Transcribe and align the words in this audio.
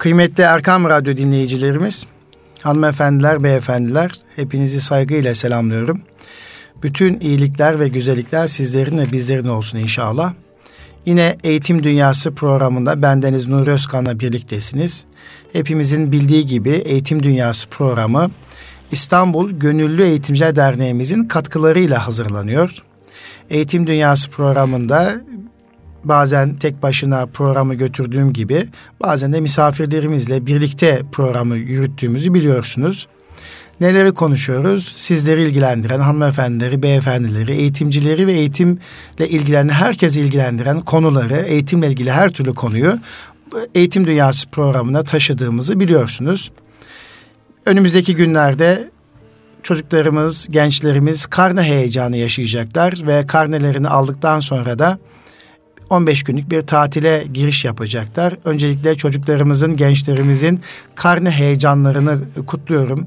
Kıymetli 0.00 0.42
Erkam 0.42 0.84
Radyo 0.84 1.16
dinleyicilerimiz, 1.16 2.06
hanımefendiler, 2.62 3.42
beyefendiler, 3.42 4.12
hepinizi 4.36 4.80
saygıyla 4.80 5.34
selamlıyorum. 5.34 6.02
Bütün 6.82 7.20
iyilikler 7.20 7.80
ve 7.80 7.88
güzellikler 7.88 8.46
sizlerin 8.46 8.98
ve 8.98 9.12
bizlerin 9.12 9.48
olsun 9.48 9.78
inşallah. 9.78 10.32
Yine 11.06 11.36
Eğitim 11.44 11.84
Dünyası 11.84 12.34
programında 12.34 13.02
bendeniz 13.02 13.48
Nuri 13.48 13.70
Özkan'la 13.70 14.20
birliktesiniz. 14.20 15.04
Hepimizin 15.52 16.12
bildiği 16.12 16.46
gibi 16.46 16.70
Eğitim 16.70 17.22
Dünyası 17.22 17.68
programı 17.68 18.30
İstanbul 18.92 19.50
Gönüllü 19.50 20.02
Eğitimciler 20.02 20.56
Derneğimizin 20.56 21.24
katkılarıyla 21.24 22.06
hazırlanıyor. 22.06 22.78
Eğitim 23.50 23.86
Dünyası 23.86 24.30
programında 24.30 25.20
bazen 26.04 26.56
tek 26.56 26.82
başına 26.82 27.26
programı 27.26 27.74
götürdüğüm 27.74 28.32
gibi 28.32 28.68
bazen 29.02 29.32
de 29.32 29.40
misafirlerimizle 29.40 30.46
birlikte 30.46 31.02
programı 31.12 31.56
yürüttüğümüzü 31.56 32.34
biliyorsunuz. 32.34 33.08
Neleri 33.80 34.12
konuşuyoruz? 34.12 34.92
Sizleri 34.96 35.42
ilgilendiren 35.42 36.00
hanımefendileri, 36.00 36.82
beyefendileri, 36.82 37.52
eğitimcileri 37.52 38.26
ve 38.26 38.32
eğitimle 38.32 39.28
ilgilenen 39.28 39.72
herkesi 39.72 40.20
ilgilendiren 40.20 40.80
konuları, 40.80 41.36
eğitimle 41.36 41.88
ilgili 41.88 42.12
her 42.12 42.30
türlü 42.30 42.54
konuyu 42.54 42.98
Eğitim 43.74 44.06
Dünyası 44.06 44.48
programına 44.48 45.02
taşıdığımızı 45.04 45.80
biliyorsunuz. 45.80 46.50
Önümüzdeki 47.66 48.16
günlerde 48.16 48.90
çocuklarımız, 49.62 50.48
gençlerimiz 50.50 51.26
karne 51.26 51.62
heyecanı 51.62 52.16
yaşayacaklar 52.16 53.06
ve 53.06 53.26
karnelerini 53.26 53.88
aldıktan 53.88 54.40
sonra 54.40 54.78
da 54.78 54.98
15 55.90 56.22
günlük 56.22 56.50
bir 56.50 56.60
tatile 56.60 57.24
giriş 57.34 57.64
yapacaklar. 57.64 58.34
Öncelikle 58.44 58.94
çocuklarımızın, 58.94 59.76
gençlerimizin 59.76 60.60
karne 60.94 61.30
heyecanlarını 61.30 62.18
kutluyorum. 62.46 63.06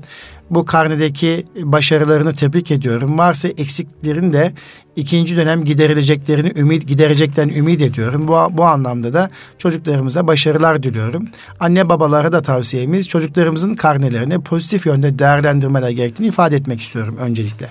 Bu 0.54 0.66
karnedeki 0.66 1.46
başarılarını 1.64 2.34
tebrik 2.34 2.72
ediyorum. 2.72 3.18
Varsa 3.18 3.48
eksiklerin 3.48 4.34
de 4.34 4.54
ikinci 4.96 5.38
dönem 5.38 5.66
giderileceklerini 5.66 6.52
ümit 6.56 6.88
gidereceklerini 6.88 7.58
ümit 7.58 7.82
ediyorum. 7.82 8.28
Bu, 8.28 8.58
bu 8.58 8.64
anlamda 8.64 9.14
da 9.14 9.30
çocuklarımıza 9.58 10.28
başarılar 10.28 10.84
diliyorum. 10.84 11.28
Anne 11.60 11.90
babalara 11.90 12.32
da 12.32 12.42
tavsiyemiz 12.42 13.08
çocuklarımızın 13.08 13.76
karnelerini 13.76 14.42
pozitif 14.42 14.86
yönde 14.86 15.20
değerlendirmeler 15.20 15.90
gerektiğini 15.90 16.28
ifade 16.28 16.56
etmek 16.56 16.82
istiyorum 16.82 17.18
öncelikle. 17.20 17.70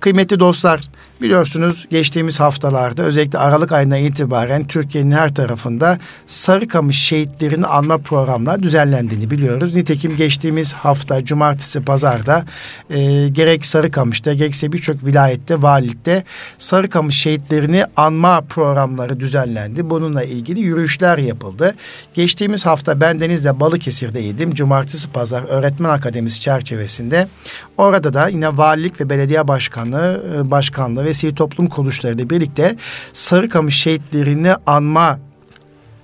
Kıymetli 0.00 0.40
dostlar, 0.40 0.80
biliyorsunuz 1.22 1.86
geçtiğimiz 1.90 2.40
haftalarda 2.40 3.02
özellikle 3.02 3.38
Aralık 3.38 3.72
ayına 3.72 3.98
itibaren 3.98 4.66
Türkiye'nin 4.66 5.12
her 5.12 5.34
tarafında 5.34 5.98
Sarıkamış 6.26 6.98
şehitlerini 6.98 7.66
anma 7.66 7.98
programları 7.98 8.62
düzenlendiğini 8.62 9.30
biliyoruz. 9.30 9.74
Nitekim 9.74 10.16
geçtiğimiz 10.16 10.72
hafta 10.72 11.24
cumartesi 11.24 11.86
pazarda 12.14 12.44
e, 12.90 13.28
gerek 13.28 13.66
Sarıkamış'ta 13.66 14.34
gerekse 14.34 14.72
birçok 14.72 15.04
vilayette 15.04 15.62
valilikte 15.62 16.24
Sarıkamış 16.58 17.18
şehitlerini 17.18 17.84
anma 17.96 18.40
programları 18.40 19.20
düzenlendi. 19.20 19.90
Bununla 19.90 20.24
ilgili 20.24 20.60
yürüyüşler 20.60 21.18
yapıldı. 21.18 21.74
Geçtiğimiz 22.14 22.66
hafta 22.66 23.00
ben 23.00 23.20
Deniz'de 23.20 23.60
Balıkesir'deydim. 23.60 24.54
Cumartesi 24.54 25.10
pazar 25.10 25.42
öğretmen 25.42 25.90
akademisi 25.90 26.40
çerçevesinde. 26.40 27.28
Orada 27.76 28.14
da 28.14 28.28
yine 28.28 28.56
valilik 28.56 29.00
ve 29.00 29.10
belediye 29.10 29.48
başkanı, 29.48 30.22
e, 30.34 30.50
başkanlığı 30.50 31.04
ve 31.04 31.14
sivil 31.14 31.34
toplum 31.34 31.68
kuruluşlarıyla 31.68 32.30
birlikte 32.30 32.76
Sarıkamış 33.12 33.76
şehitlerini 33.76 34.54
anma 34.66 35.18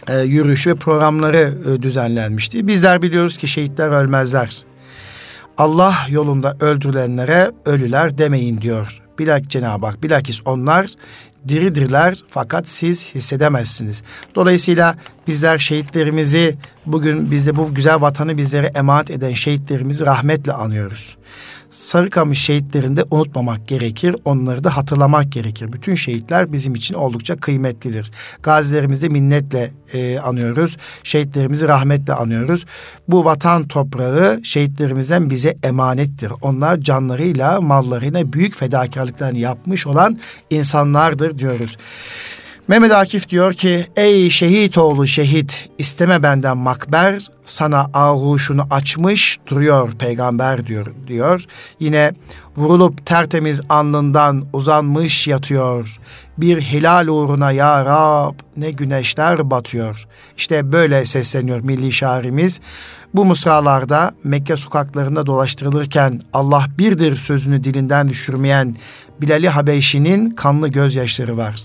e, 0.08 0.18
yürüyüşü 0.18 0.70
ve 0.70 0.74
programları 0.74 1.54
e, 1.66 1.82
düzenlenmişti. 1.82 2.66
Bizler 2.66 3.02
biliyoruz 3.02 3.38
ki 3.38 3.48
şehitler 3.48 3.88
ölmezler. 3.88 4.69
Allah 5.60 5.96
yolunda 6.08 6.56
öldürülenlere 6.60 7.50
ölüler 7.64 8.18
demeyin 8.18 8.60
diyor. 8.60 9.02
Bilak 9.18 9.50
Cenab-ı 9.50 9.86
Hak. 9.86 10.02
Bilakis 10.02 10.40
onlar 10.44 10.86
diridirler 11.48 12.18
fakat 12.28 12.68
siz 12.68 13.14
hissedemezsiniz. 13.14 14.02
Dolayısıyla 14.34 14.94
bizler 15.26 15.58
şehitlerimizi 15.58 16.58
bugün 16.86 17.30
bizde 17.30 17.56
bu 17.56 17.74
güzel 17.74 18.00
vatanı 18.00 18.36
bizlere 18.36 18.66
emanet 18.66 19.10
eden 19.10 19.34
şehitlerimizi 19.34 20.06
rahmetle 20.06 20.52
anıyoruz. 20.52 21.16
Sarıkamış 21.70 22.38
şehitlerini 22.38 22.96
de 22.96 23.04
unutmamak 23.10 23.68
gerekir. 23.68 24.16
Onları 24.24 24.64
da 24.64 24.76
hatırlamak 24.76 25.32
gerekir. 25.32 25.72
Bütün 25.72 25.94
şehitler 25.94 26.52
bizim 26.52 26.74
için 26.74 26.94
oldukça 26.94 27.36
kıymetlidir. 27.36 28.10
Gazilerimizi 28.42 29.08
minnetle 29.08 29.70
e, 29.92 30.18
anıyoruz. 30.18 30.76
Şehitlerimizi 31.02 31.68
rahmetle 31.68 32.12
anıyoruz. 32.12 32.66
Bu 33.08 33.24
vatan 33.24 33.68
toprağı 33.68 34.40
şehitlerimizden 34.44 35.30
bize 35.30 35.56
emanettir. 35.62 36.32
Onlar 36.42 36.80
canlarıyla, 36.80 37.60
mallarıyla 37.60 38.32
büyük 38.32 38.56
fedakarlıklarını 38.56 39.38
yapmış 39.38 39.86
olan 39.86 40.18
insanlardır 40.50 41.38
diyoruz. 41.38 41.76
Mehmet 42.68 42.92
Akif 42.92 43.28
diyor 43.28 43.52
ki 43.52 43.86
ey 43.96 44.30
şehit 44.30 44.78
oğlu 44.78 45.06
şehit 45.06 45.68
isteme 45.78 46.22
benden 46.22 46.56
makber 46.56 47.26
sana 47.44 47.90
ağuşunu 47.94 48.66
açmış 48.70 49.38
duruyor 49.46 49.92
peygamber 49.92 50.66
diyor 50.66 50.94
diyor. 51.06 51.44
Yine 51.80 52.12
vurulup 52.56 53.06
tertemiz 53.06 53.60
alnından 53.68 54.44
uzanmış 54.52 55.26
yatıyor. 55.28 56.00
Bir 56.38 56.60
hilal 56.60 57.06
uğruna 57.06 57.52
ya 57.52 57.84
Rab 57.84 58.34
ne 58.56 58.70
güneşler 58.70 59.50
batıyor. 59.50 60.04
İşte 60.36 60.72
böyle 60.72 61.06
sesleniyor 61.06 61.60
milli 61.60 61.92
şairimiz. 61.92 62.60
Bu 63.14 63.24
mısralarda 63.24 64.12
Mekke 64.24 64.56
sokaklarında 64.56 65.26
dolaştırılırken 65.26 66.22
Allah 66.32 66.66
birdir 66.78 67.16
sözünü 67.16 67.64
dilinden 67.64 68.08
düşürmeyen 68.08 68.76
Bilal-i 69.20 69.48
Habeşi'nin 69.48 70.30
kanlı 70.30 70.68
gözyaşları 70.68 71.36
var. 71.36 71.60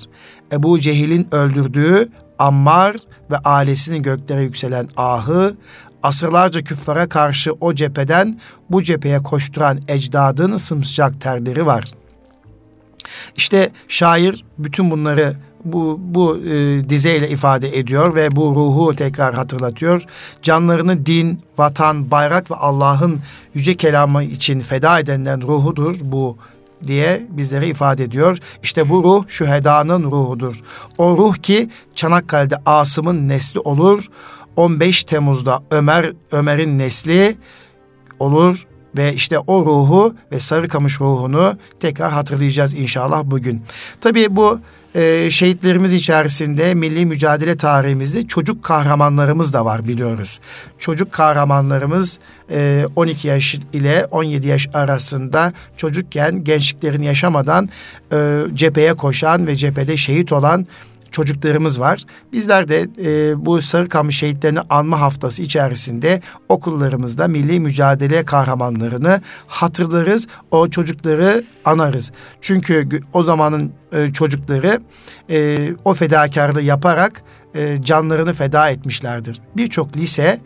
Ebu 0.54 0.80
Cehil'in 0.80 1.28
öldürdüğü 1.32 2.10
Ammar 2.40 2.96
ve 3.32 3.38
ailesinin 3.38 4.04
göklere 4.04 4.42
yükselen 4.42 4.90
ahı, 4.98 5.56
asırlarca 6.04 6.62
küffara 6.62 7.10
karşı 7.10 7.54
o 7.54 7.74
cepheden 7.74 8.40
bu 8.70 8.84
cepheye 8.84 9.24
koşturan 9.24 9.80
ecdadın 9.88 10.58
sımsıcak 10.58 11.22
terleri 11.22 11.66
var. 11.66 11.86
İşte 13.36 13.70
şair 13.88 14.44
bütün 14.58 14.92
bunları 14.92 15.36
bu 15.66 16.00
bu 16.02 16.38
e, 16.38 16.90
dizeyle 16.90 17.30
ifade 17.30 17.78
ediyor 17.78 18.16
ve 18.16 18.36
bu 18.36 18.56
ruhu 18.56 18.96
tekrar 18.96 19.36
hatırlatıyor. 19.36 20.04
Canlarını 20.42 21.06
din, 21.06 21.40
vatan, 21.58 22.12
bayrak 22.12 22.52
ve 22.52 22.56
Allah'ın 22.56 23.20
yüce 23.54 23.78
kelamı 23.78 24.24
için 24.24 24.60
feda 24.60 25.00
edenlerin 25.00 25.42
ruhudur 25.42 25.96
bu 26.02 26.38
diye 26.88 27.26
bizlere 27.30 27.68
ifade 27.68 28.04
ediyor. 28.04 28.38
İşte 28.64 28.90
bu 28.90 29.04
ruh 29.04 29.24
şühedanın 29.28 30.04
ruhudur. 30.04 30.62
O 30.98 31.18
ruh 31.18 31.36
ki 31.36 31.70
Çanakkale'de 31.96 32.56
Asım'ın 32.66 33.28
nesli 33.28 33.60
olur. 33.60 34.08
15 34.56 35.04
Temmuz'da 35.04 35.64
Ömer 35.72 36.12
Ömer'in 36.32 36.80
nesli 36.80 37.38
olur 38.20 38.68
ve 38.98 39.14
işte 39.14 39.40
o 39.40 39.66
ruhu 39.66 40.16
ve 40.32 40.40
Sarıkamış 40.40 41.02
ruhunu 41.02 41.58
tekrar 41.80 42.12
hatırlayacağız 42.12 42.74
inşallah 42.74 43.24
bugün. 43.24 43.62
Tabii 44.02 44.36
bu 44.36 44.60
e, 44.96 45.30
şehitlerimiz 45.32 45.94
içerisinde 45.94 46.74
milli 46.74 47.06
mücadele 47.06 47.58
tarihimizde 47.58 48.28
çocuk 48.28 48.64
kahramanlarımız 48.64 49.54
da 49.54 49.66
var 49.66 49.88
biliyoruz. 49.88 50.40
Çocuk 50.78 51.12
kahramanlarımız 51.12 52.20
e, 52.52 52.86
12 52.96 53.28
yaş 53.28 53.56
ile 53.74 54.06
17 54.12 54.48
yaş 54.48 54.70
arasında 54.74 55.54
çocukken 55.78 56.44
gençliklerini 56.44 57.06
yaşamadan 57.06 57.70
e, 58.14 58.42
cepheye 58.54 58.94
koşan 58.94 59.48
ve 59.48 59.56
cephede 59.56 59.98
şehit 59.98 60.32
olan 60.32 60.68
çocuklarımız 61.16 61.80
var. 61.80 62.06
Bizler 62.34 62.68
de 62.68 62.88
e, 63.04 63.46
bu 63.46 63.62
Sarıkamış 63.62 64.18
şehitlerini 64.18 64.60
anma 64.70 65.02
haftası 65.02 65.44
içerisinde 65.44 66.22
okullarımızda 66.50 67.28
milli 67.28 67.60
mücadele 67.60 68.26
kahramanlarını 68.26 69.22
hatırlarız. 69.48 70.28
O 70.52 70.70
çocukları 70.70 71.44
anarız. 71.66 72.12
Çünkü 72.42 72.90
o 73.14 73.24
zamanın 73.24 73.72
e, 73.92 74.14
çocukları 74.14 74.82
e, 75.30 75.70
o 75.86 75.94
fedakarlığı 75.94 76.62
yaparak 76.62 77.24
e, 77.56 77.78
canlarını 77.84 78.34
feda 78.34 78.70
etmişlerdir. 78.70 79.42
Birçok 79.58 79.98
lise, 79.98 80.40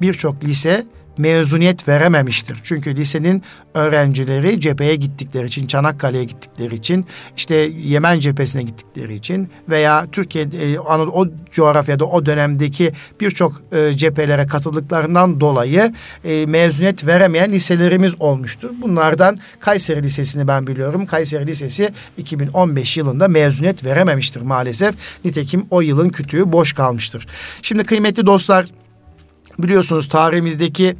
birçok 0.00 0.44
lise 0.44 0.86
mezuniyet 1.18 1.88
verememiştir. 1.88 2.56
Çünkü 2.62 2.96
lisenin 2.96 3.42
öğrencileri 3.74 4.60
cepheye 4.60 4.96
gittikleri 4.96 5.46
için, 5.46 5.66
Çanakkale'ye 5.66 6.24
gittikleri 6.24 6.74
için, 6.74 7.06
işte 7.36 7.54
Yemen 7.76 8.20
cephesine 8.20 8.62
gittikleri 8.62 9.14
için 9.14 9.48
veya 9.68 10.06
Türkiye'de 10.12 10.72
e, 10.72 10.78
o 10.78 11.26
coğrafyada 11.50 12.04
o 12.04 12.26
dönemdeki 12.26 12.92
birçok 13.20 13.62
e, 13.72 13.96
cephelere 13.96 14.46
katıldıklarından 14.46 15.40
dolayı 15.40 15.92
e, 16.24 16.46
mezuniyet 16.46 17.06
veremeyen 17.06 17.52
liselerimiz 17.52 18.12
olmuştur. 18.20 18.70
Bunlardan 18.82 19.38
Kayseri 19.60 20.02
Lisesi'ni 20.02 20.48
ben 20.48 20.66
biliyorum. 20.66 21.06
Kayseri 21.06 21.46
Lisesi 21.46 21.92
2015 22.18 22.96
yılında 22.96 23.28
mezuniyet 23.28 23.84
verememiştir 23.84 24.40
maalesef. 24.40 24.94
Nitekim 25.24 25.66
o 25.70 25.80
yılın 25.80 26.08
kütüğü 26.08 26.52
boş 26.52 26.72
kalmıştır. 26.72 27.26
Şimdi 27.62 27.84
kıymetli 27.84 28.26
dostlar 28.26 28.66
biliyorsunuz 29.58 30.08
tarihimizdeki 30.08 30.96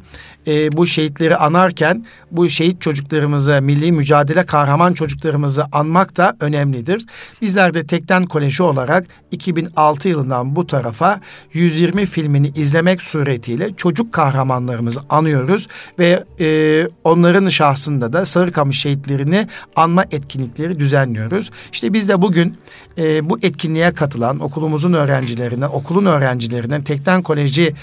e, 0.47 0.71
bu 0.77 0.87
şehitleri 0.87 1.37
anarken 1.37 2.05
bu 2.31 2.49
şehit 2.49 2.81
çocuklarımızı, 2.81 3.61
milli 3.61 3.91
mücadele 3.91 4.45
kahraman 4.45 4.93
çocuklarımızı 4.93 5.65
anmak 5.71 6.17
da 6.17 6.37
önemlidir. 6.39 7.05
Bizler 7.41 7.73
de 7.73 7.87
Tekten 7.87 8.25
Koleji 8.25 8.63
olarak 8.63 9.07
2006 9.31 10.09
yılından 10.09 10.55
bu 10.55 10.67
tarafa 10.67 11.19
120 11.53 12.05
filmini 12.05 12.47
izlemek 12.47 13.01
suretiyle 13.01 13.73
çocuk 13.77 14.13
kahramanlarımızı 14.13 14.99
anıyoruz 15.09 15.67
ve 15.99 16.23
e, 16.39 16.87
onların 17.03 17.49
şahsında 17.49 18.13
da 18.13 18.25
Sarıkamış 18.25 18.79
şehitlerini 18.79 19.47
anma 19.75 20.05
etkinlikleri 20.11 20.79
düzenliyoruz. 20.79 21.51
İşte 21.71 21.93
biz 21.93 22.09
de 22.09 22.21
bugün 22.21 22.57
e, 22.97 23.29
bu 23.29 23.39
etkinliğe 23.41 23.93
katılan 23.93 24.39
okulumuzun 24.39 24.93
öğrencilerinden, 24.93 25.67
okulun 25.67 26.05
öğrencilerinden, 26.05 26.81
Tekten 26.81 27.23
Koleji 27.23 27.73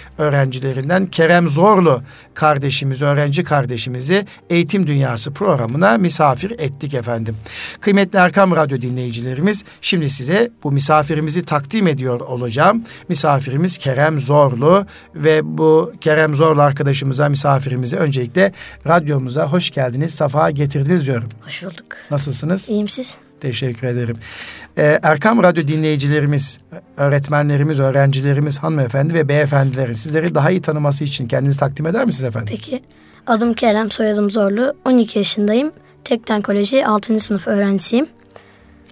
öğrencilerinden 0.65 1.07
Kerem 1.07 1.49
Zorlu 1.49 2.03
kardeşimizi, 2.35 3.05
öğrenci 3.05 3.45
kardeşimizi 3.45 4.27
Eğitim 4.51 4.87
Dünyası 4.87 5.33
programına 5.33 5.99
misafir 5.99 6.51
ettik 6.51 6.95
efendim. 6.95 7.37
Kıymetli 7.81 8.19
Erkam 8.19 8.57
Radyo 8.57 8.81
dinleyicilerimiz 8.81 9.65
şimdi 9.81 10.11
size 10.11 10.51
bu 10.63 10.73
misafirimizi 10.73 11.45
takdim 11.45 11.87
ediyor 11.87 12.21
olacağım. 12.21 12.85
Misafirimiz 13.09 13.79
Kerem 13.79 14.21
Zorlu 14.21 14.87
ve 15.15 15.41
bu 15.59 15.93
Kerem 16.01 16.35
Zorlu 16.35 16.63
arkadaşımıza, 16.63 17.29
misafirimize 17.29 17.97
öncelikle 17.97 18.53
radyomuza 18.87 19.47
hoş 19.47 19.71
geldiniz, 19.71 20.15
safa 20.15 20.51
getirdiniz 20.51 21.07
diyorum. 21.07 21.29
Hoş 21.45 21.63
bulduk. 21.63 21.97
Nasılsınız? 22.11 22.71
İyiyim 22.71 22.89
siz? 22.89 23.17
Teşekkür 23.41 23.87
ederim. 23.87 24.17
Ee, 24.79 24.99
Erkam 25.03 25.43
Radyo 25.43 25.69
dinleyicilerimiz, 25.69 26.61
öğretmenlerimiz, 26.97 27.81
öğrencilerimiz, 27.81 28.59
hanımefendi 28.59 29.15
ve 29.15 29.29
beyefendilerin 29.29 29.93
sizleri 29.93 30.35
daha 30.35 30.51
iyi 30.51 30.63
tanıması 30.63 31.05
için 31.05 31.29
kendinizi 31.29 31.59
takdim 31.59 31.87
eder 31.87 32.05
misiniz 32.05 32.25
efendim? 32.29 32.49
Peki. 32.51 32.83
Adım 33.27 33.55
Kerem, 33.55 33.91
soyadım 33.91 34.31
Zorlu. 34.31 34.75
12 34.85 35.19
yaşındayım. 35.19 35.73
Tekten 36.05 36.41
Koleji 36.41 36.87
6. 36.87 37.21
sınıf 37.21 37.49
öğrencisiyim. 37.49 38.07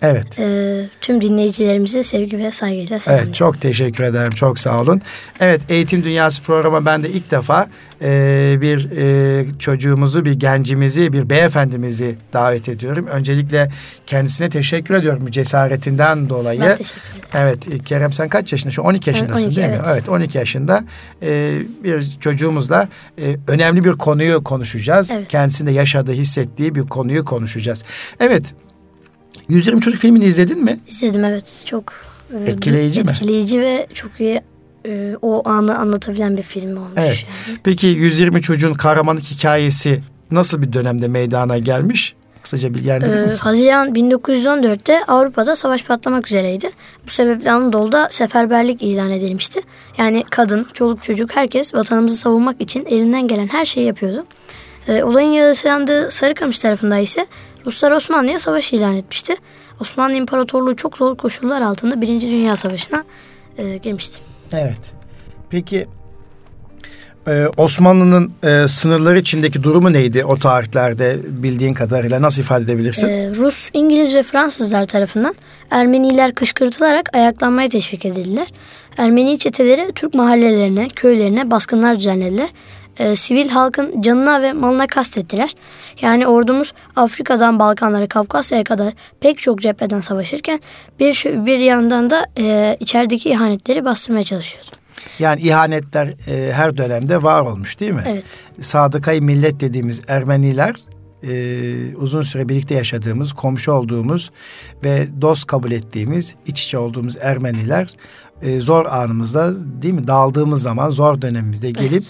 Evet. 0.03 0.39
Ee, 0.39 0.89
tüm 1.01 1.21
dinleyicilerimizi 1.21 2.05
sevgi 2.05 2.39
ve 2.39 2.51
saygıyla 2.51 2.99
selamlıyorum. 2.99 3.29
Evet 3.29 3.37
çok 3.37 3.61
teşekkür 3.61 4.05
ederim. 4.05 4.31
Çok 4.31 4.59
sağ 4.59 4.81
olun. 4.81 5.03
Evet 5.41 5.61
Eğitim 5.69 6.05
Dünyası 6.05 6.43
programı 6.43 6.87
ben 6.87 7.03
de 7.03 7.09
ilk 7.09 7.31
defa 7.31 7.69
e, 8.03 8.59
bir 8.61 8.89
e, 8.97 9.45
çocuğumuzu, 9.59 10.25
bir 10.25 10.33
gencimizi, 10.33 11.13
bir 11.13 11.31
beyefendimizi 11.31 12.17
davet 12.33 12.69
ediyorum. 12.69 13.07
Öncelikle 13.07 13.71
kendisine 14.07 14.51
teşekkür 14.51 14.95
ediyorum 14.95 15.31
cesaretinden 15.31 16.29
dolayı. 16.29 16.61
Ben 16.61 16.77
teşekkür 16.77 17.01
ederim. 17.11 17.23
Evet 17.35 17.85
Kerem 17.85 18.13
sen 18.13 18.29
kaç 18.29 18.53
yaşında? 18.53 18.71
Şu 18.73 18.83
12 18.83 19.11
yaşındasın 19.11 19.45
12, 19.45 19.57
değil 19.57 19.69
mi? 19.69 19.77
evet. 19.79 19.89
Evet 19.93 20.09
12 20.09 20.39
yaşında 20.39 20.85
e, 21.23 21.59
bir 21.85 22.17
çocuğumuzla 22.21 22.89
e, 23.19 23.37
önemli 23.49 23.85
bir 23.85 23.93
konuyu 23.93 24.45
konuşacağız. 24.45 25.11
Evet. 25.11 25.29
Kendisinde 25.29 25.71
yaşadığı, 25.71 26.13
hissettiği 26.13 26.75
bir 26.75 26.83
konuyu 26.83 27.25
konuşacağız. 27.25 27.85
Evet 28.21 28.55
120 29.49 29.81
Çocuk 29.81 30.01
filmini 30.01 30.25
izledin 30.25 30.65
mi? 30.65 30.81
İzledim 30.89 31.25
evet. 31.25 31.63
Çok 31.67 31.93
e, 32.47 32.51
Etkileyici 32.51 33.03
mi? 33.03 33.11
Etkileyici 33.11 33.61
ve 33.61 33.87
çok 33.95 34.11
iyi 34.21 34.41
e, 34.87 35.17
o 35.23 35.49
anı 35.49 35.79
anlatabilen 35.79 36.37
bir 36.37 36.43
film 36.43 36.77
olmuş. 36.77 36.93
Evet. 36.97 37.25
Yani. 37.49 37.59
Peki 37.65 37.87
120 37.87 38.43
çocuğun 38.43 38.75
kahramanlık 38.75 39.25
hikayesi 39.25 40.01
nasıl 40.31 40.63
bir 40.63 40.73
dönemde 40.73 41.09
meydana 41.09 41.59
gelmiş? 41.59 42.15
Kısaca 42.43 42.75
bilgilendirir 42.75 43.17
Ee, 43.17 43.23
misin? 43.25 43.39
Haziran 43.39 43.95
1914'te 43.95 45.05
Avrupa'da 45.05 45.57
savaş 45.57 45.85
patlamak 45.85 46.27
üzereydi. 46.27 46.71
Bu 47.07 47.11
sebeple 47.11 47.51
Anadolu'da 47.53 48.09
seferberlik 48.11 48.83
ilan 48.83 49.11
edilmişti. 49.11 49.61
Yani 49.99 50.25
kadın, 50.31 50.67
çoluk 50.73 51.03
çocuk 51.03 51.37
herkes 51.37 51.75
vatanımızı 51.75 52.17
savunmak 52.17 52.61
için 52.61 52.87
elinden 52.91 53.29
gelen 53.29 53.47
her 53.47 53.65
şeyi 53.65 53.87
yapıyordu. 53.87 54.25
Ee, 54.89 55.03
olayın 55.03 55.33
yaşandığı 55.33 56.11
Sarıkamış 56.11 56.59
tarafında 56.59 56.99
ise 56.99 57.27
Ruslar 57.67 57.91
Osmanlı'ya 57.91 58.39
savaş 58.39 58.73
ilan 58.73 58.97
etmişti. 58.97 59.37
Osmanlı 59.81 60.15
İmparatorluğu 60.15 60.77
çok 60.77 60.97
zor 60.97 61.17
koşullar 61.17 61.63
altında 61.63 62.01
Birinci 62.01 62.29
Dünya 62.31 62.57
Savaşı'na 62.57 63.05
e, 63.59 63.77
girmişti. 63.77 64.21
Evet. 64.53 64.93
Peki 65.51 65.87
e, 67.29 67.47
Osmanlı'nın 67.57 68.31
e, 68.45 68.69
sınırları 68.69 69.19
içindeki 69.19 69.63
durumu 69.63 69.93
neydi 69.93 70.25
o 70.25 70.37
tarihlerde 70.37 71.19
bildiğin 71.29 71.75
kadarıyla 71.75 72.23
nasıl 72.23 72.43
ifade 72.43 72.65
edebilirsin? 72.65 73.09
Ee, 73.09 73.31
Rus, 73.35 73.71
İngiliz 73.73 74.15
ve 74.15 74.23
Fransızlar 74.23 74.85
tarafından 74.85 75.35
Ermeniler 75.71 76.35
kışkırtılarak 76.35 77.15
ayaklanmaya 77.15 77.69
teşvik 77.69 78.07
edildiler. 78.07 78.49
Ermeni 78.97 79.39
çeteleri 79.39 79.93
Türk 79.95 80.15
mahallelerine, 80.15 80.89
köylerine 80.89 81.51
baskınlar 81.51 81.97
düzenlediler. 81.97 82.49
Ee, 82.99 83.17
sivil 83.17 83.49
halkın 83.49 84.03
canına 84.03 84.43
ve 84.43 84.53
malına 84.53 84.87
kastettiler. 84.87 85.55
Yani 86.01 86.27
ordumuz 86.27 86.73
Afrika'dan 86.97 87.59
Balkanlara, 87.59 88.07
Kafkasya'ya 88.07 88.65
kadar 88.65 88.93
pek 89.21 89.39
çok 89.39 89.61
cepheden 89.61 90.01
savaşırken 90.01 90.61
bir 91.01 91.25
bir 91.47 91.59
yandan 91.59 92.11
da 92.11 92.27
e, 92.39 92.77
içerideki 92.81 93.31
ihanetleri 93.31 93.85
bastırmaya 93.85 94.25
çalışıyordu. 94.25 94.71
Yani 95.19 95.41
ihanetler 95.41 96.07
e, 96.07 96.53
her 96.53 96.77
dönemde 96.77 97.23
var 97.23 97.41
olmuş 97.41 97.81
değil 97.81 97.93
mi? 97.93 98.05
Evet. 98.07 98.25
Sadıkayı 98.61 99.23
millet 99.23 99.61
dediğimiz 99.61 100.01
Ermeniler 100.09 100.75
e, 101.23 101.97
uzun 101.97 102.23
süre 102.23 102.49
birlikte 102.49 102.75
yaşadığımız, 102.75 103.33
komşu 103.33 103.73
olduğumuz 103.73 104.31
ve 104.85 105.09
dost 105.21 105.47
kabul 105.47 105.73
ettiğimiz, 105.73 106.35
iç 106.47 106.65
içe 106.65 106.79
olduğumuz 106.79 107.17
Ermeniler 107.21 107.97
e, 108.43 108.61
zor 108.61 108.87
anımızda 108.87 109.55
değil 109.83 109.95
mi 109.95 110.07
daldığımız 110.07 110.63
zaman 110.63 110.91
zor 110.91 111.23
dönemimizde 111.23 111.71
gelip 111.71 112.05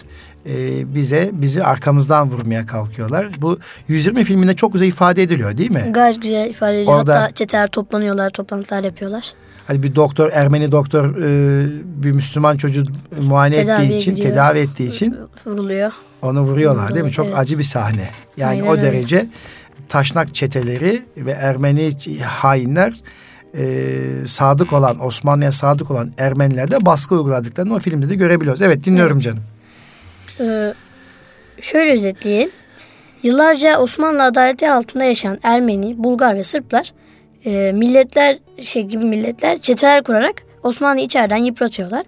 e, 0.46 0.94
bize 0.94 1.30
bizi 1.32 1.64
arkamızdan 1.64 2.30
vurmaya 2.30 2.66
kalkıyorlar. 2.66 3.28
Bu 3.42 3.58
120 3.88 4.24
filminde 4.24 4.56
çok 4.56 4.72
güzel 4.72 4.86
ifade 4.86 5.22
ediliyor 5.22 5.58
değil 5.58 5.70
mi? 5.70 5.84
Gayet 5.90 6.22
güzel 6.22 6.50
ifade 6.50 6.82
ediyor. 6.82 6.98
Orada- 6.98 7.22
Hatta 7.22 7.30
çeteler 7.34 7.66
toplanıyorlar, 7.68 8.30
toplantılar 8.30 8.84
yapıyorlar. 8.84 9.32
Hani 9.66 9.82
bir 9.82 9.94
doktor 9.94 10.30
Ermeni 10.32 10.72
doktor 10.72 11.16
e, 11.16 11.66
bir 12.02 12.12
Müslüman 12.12 12.56
çocuğu 12.56 12.82
muayene 13.20 13.54
Tedaviye 13.56 13.86
ettiği 13.88 13.96
için, 13.98 14.14
gidiyor. 14.14 14.30
tedavi 14.30 14.58
ettiği 14.58 14.88
için 14.88 15.16
Vuruluyor. 15.46 15.92
Onu 16.22 16.40
vuruyorlar 16.42 16.94
değil 16.94 17.04
mi? 17.06 17.12
Çok 17.12 17.26
evet. 17.26 17.38
acı 17.38 17.58
bir 17.58 17.64
sahne. 17.64 18.10
Yani 18.36 18.50
Aynen 18.50 18.66
o 18.66 18.70
öyle. 18.72 18.82
derece 18.82 19.28
taşnak 19.88 20.34
çeteleri 20.34 21.02
ve 21.16 21.30
Ermeni 21.30 21.90
hainler 22.22 22.92
e, 23.56 23.66
sadık 24.26 24.72
olan 24.72 25.04
Osmanlı'ya 25.04 25.52
sadık 25.52 25.90
olan 25.90 26.12
Ermenilerde 26.18 26.86
baskı 26.86 27.14
uyguladıklarını 27.14 27.74
o 27.74 27.78
filmde 27.78 28.08
de 28.08 28.14
görebiliyoruz. 28.14 28.62
Evet 28.62 28.84
dinliyorum 28.84 29.12
Evet. 29.16 29.24
canım. 29.24 29.42
Ee, 30.42 30.74
şöyle 31.60 31.92
özetleyelim. 31.92 32.50
Yıllarca 33.22 33.78
Osmanlı 33.78 34.22
adaleti 34.22 34.70
altında 34.70 35.04
yaşayan 35.04 35.38
Ermeni, 35.42 36.04
Bulgar 36.04 36.36
ve 36.36 36.42
Sırplar 36.42 36.92
e, 37.44 37.72
milletler 37.74 38.38
şey 38.62 38.82
gibi 38.82 39.04
milletler 39.04 39.58
çeteler 39.58 40.02
kurarak 40.02 40.42
Osmanlı'yı 40.62 41.06
içeriden 41.06 41.36
yıpratıyorlar. 41.36 42.02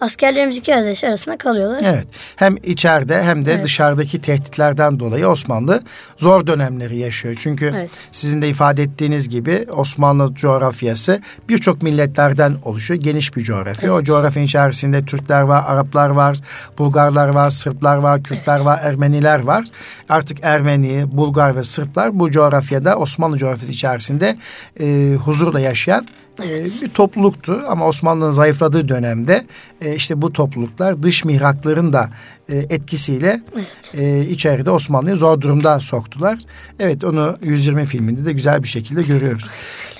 Askerlerimiz 0.00 0.56
iki 0.56 0.74
ateş 0.76 1.04
arasında 1.04 1.36
kalıyorlar. 1.36 1.80
Evet. 1.84 2.06
Hem 2.36 2.56
içeride 2.62 3.22
hem 3.22 3.44
de 3.46 3.52
Evet. 3.54 3.64
dışarıdaki 3.64 4.20
tehditlerden 4.20 5.00
dolayı 5.00 5.28
Osmanlı 5.28 5.82
zor 6.16 6.46
dönemleri 6.46 6.96
yaşıyor. 6.98 7.34
Çünkü 7.38 7.66
Evet. 7.76 7.90
sizin 8.12 8.42
de 8.42 8.48
ifade 8.48 8.82
ettiğiniz 8.82 9.28
gibi 9.28 9.66
Osmanlı 9.76 10.34
coğrafyası 10.34 11.20
birçok 11.48 11.82
milletlerden 11.82 12.52
oluşuyor. 12.64 13.00
Geniş 13.00 13.36
bir 13.36 13.42
coğrafya. 13.42 13.92
O 13.92 13.96
Evet. 13.96 14.06
coğrafyanın 14.06 14.46
içerisinde 14.46 15.04
Türkler 15.04 15.42
var, 15.42 15.64
Araplar 15.66 16.08
var, 16.08 16.38
Bulgarlar 16.78 17.28
var, 17.28 17.50
Sırplar 17.50 17.96
var, 17.96 18.22
Kürtler 18.22 18.60
var, 18.60 18.80
Ermeniler 18.82 19.40
var. 19.40 19.64
Artık 20.08 20.38
Ermeni, 20.42 21.04
Bulgar 21.16 21.56
ve 21.56 21.64
Sırplar 21.64 22.18
bu 22.18 22.30
coğrafyada 22.30 22.96
Osmanlı 22.96 23.38
coğrafyası 23.38 23.72
içerisinde 23.72 24.36
e, 24.80 25.14
huzurla 25.24 25.60
yaşayan 25.60 26.06
e, 26.42 26.46
Evet. 26.46 26.78
bir 26.82 26.88
topluluktu 26.88 27.62
ama 27.68 27.86
Osmanlı'nın 27.88 28.30
zayıfladığı 28.30 28.88
dönemde 28.88 29.46
e, 29.80 29.94
işte 29.94 30.22
bu 30.22 30.32
topluluklar 30.32 31.02
dış 31.02 31.24
mihrakların 31.24 31.92
da 31.92 32.08
e, 32.48 32.56
etkisiyle 32.56 33.40
Evet. 33.54 33.94
e, 33.94 34.26
içeride 34.26 34.70
Osmanlı'yı 34.70 35.16
zor 35.16 35.40
durumda 35.40 35.80
soktular. 35.80 36.38
Evet 36.78 37.04
onu 37.04 37.34
120 37.42 37.86
filminde 37.86 38.24
de 38.24 38.32
güzel 38.32 38.62
bir 38.62 38.68
şekilde 38.68 39.02
görüyoruz. 39.02 39.50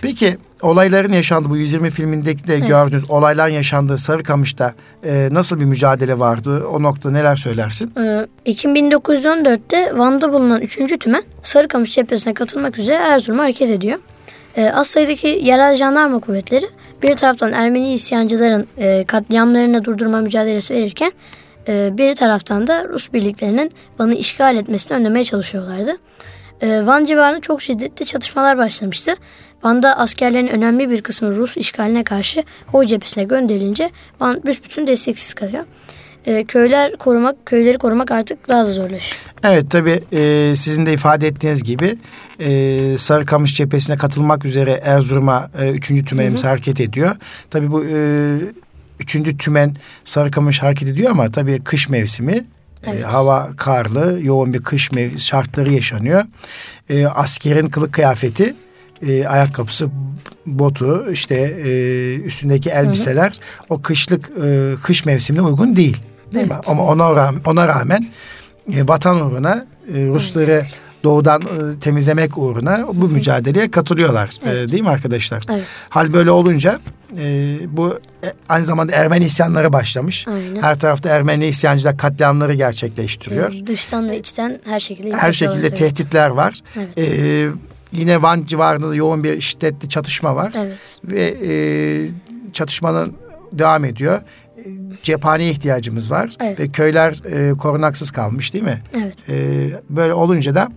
Peki 0.02 0.38
olayların 0.62 1.12
yaşandığı 1.12 1.50
bu 1.50 1.56
120 1.56 1.90
filmindeki 1.90 2.48
de 2.48 2.58
gördüğünüz 2.58 3.10
olayların 3.10 3.52
yaşandığı 3.52 3.98
Sarıkamış'ta 3.98 4.74
e, 5.04 5.28
nasıl 5.32 5.60
bir 5.60 5.64
mücadele 5.64 6.18
vardı? 6.18 6.66
O 6.66 6.82
noktada 6.82 7.12
neler 7.12 7.36
söylersin? 7.36 7.92
Ee, 8.00 8.26
Ekim 8.46 8.76
1914'te 8.76 9.98
Van'da 9.98 10.32
bulunan 10.32 10.60
3. 10.60 10.78
Tümen 11.00 11.22
Sarıkamış 11.42 11.92
cephesine 11.94 12.34
katılmak 12.34 12.78
üzere 12.78 12.96
Erzurum'a 12.96 13.42
hareket 13.42 13.70
ediyor. 13.70 13.98
Ee, 14.56 14.70
az 14.74 14.86
sayıdaki 14.86 15.40
yerel 15.42 15.74
jandarma 15.74 16.18
kuvvetleri 16.18 16.66
bir 17.02 17.14
taraftan 17.14 17.52
Ermeni 17.52 17.92
isyancıların 17.92 18.66
e, 18.78 19.04
katliamlarını 19.04 19.84
durdurma 19.84 20.20
mücadelesi 20.20 20.74
verirken 20.74 21.12
e, 21.68 21.90
bir 21.98 22.14
taraftan 22.14 22.66
da 22.66 22.88
Rus 22.88 23.12
birliklerinin 23.12 23.70
Van'ı 23.98 24.14
işgal 24.14 24.56
etmesini 24.56 24.96
önlemeye 24.96 25.24
çalışıyorlardı. 25.24 25.96
E, 26.60 26.86
Van 26.86 27.04
civarında 27.04 27.40
çok 27.40 27.62
şiddetli 27.62 28.06
çatışmalar 28.06 28.58
başlamıştı. 28.58 29.14
Van'da 29.62 29.98
askerlerin 29.98 30.48
önemli 30.48 30.90
bir 30.90 31.02
kısmı 31.02 31.36
Rus 31.36 31.56
işgaline 31.56 32.04
karşı 32.04 32.44
Hoy 32.66 32.86
cephesine 32.86 33.24
gönderilince 33.24 33.90
Van 34.20 34.42
büsbütün 34.44 34.86
desteksiz 34.86 35.34
kalıyor. 35.34 35.64
E, 36.26 36.44
köyler 36.44 36.96
korumak, 36.96 37.46
köyleri 37.46 37.78
korumak 37.78 38.10
artık 38.10 38.48
daha 38.48 38.66
da 38.66 38.72
zorlaşıyor. 38.72 39.22
Evet 39.44 39.70
tabii 39.70 40.00
e, 40.12 40.52
sizin 40.56 40.86
de 40.86 40.92
ifade 40.92 41.26
ettiğiniz 41.26 41.62
gibi 41.64 41.96
e, 42.40 42.98
Sarıkamış 42.98 43.54
cephesine 43.56 43.96
katılmak 43.96 44.44
üzere 44.44 44.70
Erzurum'a 44.82 45.50
e, 45.60 45.70
3. 45.70 46.04
tümenimiz 46.04 46.44
hareket 46.44 46.80
ediyor. 46.80 47.16
Tabii 47.50 47.70
bu 47.70 47.84
e, 47.84 48.36
3. 49.00 49.16
tümen 49.38 49.74
Sarıkamış 50.04 50.62
hareket 50.62 50.88
ediyor 50.88 51.10
ama 51.10 51.30
tabii 51.32 51.60
kış 51.64 51.88
mevsimi. 51.88 52.32
e, 52.32 52.44
Evet. 52.90 53.04
hava 53.04 53.50
karlı, 53.56 54.18
yoğun 54.22 54.54
bir 54.54 54.62
kış 54.62 54.88
mev- 54.88 55.18
şartları 55.18 55.72
yaşanıyor. 55.72 56.24
E, 56.90 57.06
askerin 57.06 57.68
kılık 57.68 57.92
kıyafeti, 57.92 58.54
e, 59.06 59.26
ayakkabısı, 59.26 59.88
botu, 60.46 61.06
işte 61.12 61.34
e, 61.36 62.14
üstündeki 62.20 62.70
elbiseler 62.70 63.32
o 63.68 63.82
kışlık 63.82 64.30
e, 64.44 64.74
kış 64.82 65.04
mevsimine 65.04 65.42
uygun 65.42 65.76
değil. 65.76 65.96
Değil 66.32 66.46
mi? 66.46 66.52
Evet. 66.54 66.68
Ama 66.68 66.84
ona 66.84 67.16
rağmen, 67.16 67.40
ona 67.46 67.68
rağmen 67.68 68.06
e, 68.72 68.88
vatan 68.88 69.20
uğruna 69.20 69.66
e, 69.94 70.06
Rusları 70.06 70.66
doğudan 71.04 71.42
e, 71.42 71.78
temizlemek 71.80 72.38
uğruna 72.38 72.86
bu 72.92 73.08
mücadeleye 73.08 73.70
katılıyorlar. 73.70 74.28
E, 74.46 74.50
Evet. 74.50 74.70
değil 74.72 74.82
mi 74.82 74.88
arkadaşlar? 74.88 75.42
Evet. 75.50 75.64
Hal 75.88 76.12
böyle 76.12 76.30
olunca 76.30 76.80
e, 77.18 77.56
bu 77.68 77.98
e, 78.24 78.32
aynı 78.48 78.64
zamanda 78.64 78.92
Ermeni 78.92 79.24
isyanları 79.24 79.72
başlamış. 79.72 80.28
Aynen. 80.28 80.62
Her 80.62 80.78
tarafta 80.80 81.08
Ermeni 81.08 81.46
isyancılar 81.46 81.96
katliamları 81.96 82.54
gerçekleştiriyor. 82.54 83.54
E, 83.54 83.66
dıştan 83.66 84.08
ve 84.10 84.18
içten 84.18 84.60
her 84.64 84.80
şekilde 84.80 85.16
Her 85.16 85.32
şekilde 85.32 85.68
tabii. 85.68 85.78
tehditler 85.78 86.28
var. 86.28 86.60
Evet. 86.76 86.98
E, 86.98 87.48
yine 87.92 88.22
Van 88.22 88.44
civarında 88.46 88.90
da 88.90 88.94
yoğun 88.94 89.24
bir 89.24 89.40
şiddetli 89.40 89.88
çatışma 89.88 90.36
var. 90.36 90.52
Evet. 90.58 90.78
Ve 91.04 91.34
e, 91.46 91.52
çatışmanın 92.52 93.14
devam 93.52 93.84
ediyor. 93.84 94.20
Cephaneye 95.02 95.50
ihtiyacımız 95.50 96.10
var. 96.10 96.36
Evet. 96.40 96.60
Ve 96.60 96.68
köyler 96.68 97.22
e, 97.30 97.56
korunaksız 97.58 98.10
kalmış 98.10 98.52
değil 98.52 98.64
mi? 98.64 98.82
Evet. 98.98 99.14
E, 99.28 99.34
böyle 99.90 100.14
olunca 100.14 100.54
da 100.54 100.68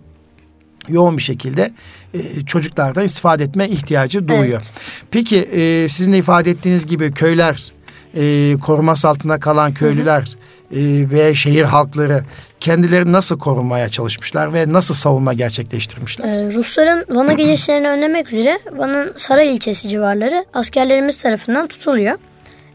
yoğun 0.89 1.17
bir 1.17 1.21
şekilde 1.21 1.71
e, 2.13 2.45
çocuklardan 2.45 3.05
istifade 3.05 3.43
etme 3.43 3.69
ihtiyacı 3.69 4.27
doğuyor. 4.27 4.45
Evet. 4.45 4.71
Peki 5.11 5.37
e, 5.37 5.87
sizin 5.87 6.13
de 6.13 6.17
ifade 6.17 6.51
ettiğiniz 6.51 6.87
gibi 6.87 7.11
köyler, 7.11 7.71
e, 8.15 8.55
koruması 8.61 9.07
altında 9.07 9.39
kalan 9.39 9.73
köylüler 9.73 10.37
e, 10.71 11.09
ve 11.11 11.35
şehir 11.35 11.63
halkları 11.63 12.23
kendilerini 12.59 13.11
nasıl 13.11 13.39
korumaya 13.39 13.89
çalışmışlar 13.89 14.53
ve 14.53 14.73
nasıl 14.73 14.93
savunma 14.93 15.33
gerçekleştirmişler? 15.33 16.27
Ee, 16.27 16.53
Rusların 16.53 17.05
Van'a 17.09 17.33
gelişlerini 17.33 17.89
önlemek 17.89 18.33
üzere 18.33 18.59
Van'ın 18.71 19.13
Saray 19.15 19.55
ilçesi 19.55 19.89
civarları 19.89 20.45
askerlerimiz 20.53 21.21
tarafından 21.23 21.67
tutuluyor. 21.67 22.17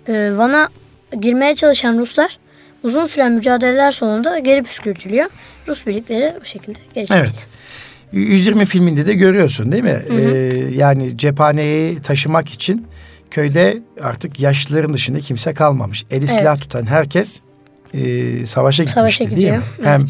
Ee, 0.09 0.31
Van'a 0.37 0.69
girmeye 1.21 1.55
çalışan 1.55 1.99
Ruslar 1.99 2.39
uzun 2.83 3.07
süren 3.07 3.33
mücadeleler 3.33 3.93
sonunda 3.93 4.39
geri 4.39 4.63
püskürtülüyor. 4.63 5.27
Rus 5.69 5.87
birlikleri 5.87 6.35
bu 6.41 6.45
şekilde 6.45 6.79
geri 6.95 7.07
çekildi. 7.07 7.19
Evet. 7.21 7.47
120 8.13 8.67
filminde 8.67 9.07
de 9.07 9.15
görüyorsun 9.15 9.73
değil 9.73 9.83
mi? 9.85 10.03
Ee, 10.11 10.25
yani 10.75 11.19
cephaneyi 11.19 12.03
taşımak 12.03 12.49
için 12.49 12.87
köyde 13.31 13.79
artık 14.03 14.41
yaşlıların 14.41 14.95
dışında 14.95 15.21
kimse 15.21 15.55
kalmamış. 15.55 16.05
Eli 16.11 16.19
Evet. 16.25 16.31
silah 16.31 16.61
tutan 16.61 16.87
herkes 16.87 17.41
e, 17.95 18.01
savaşa 18.47 18.83
gitmişti 18.83 19.01
Savaşa 19.01 19.19
değil 19.25 19.31
gidiyor, 19.31 19.57
mi? 19.57 19.63
evet. 19.79 19.87
Hem 19.87 20.01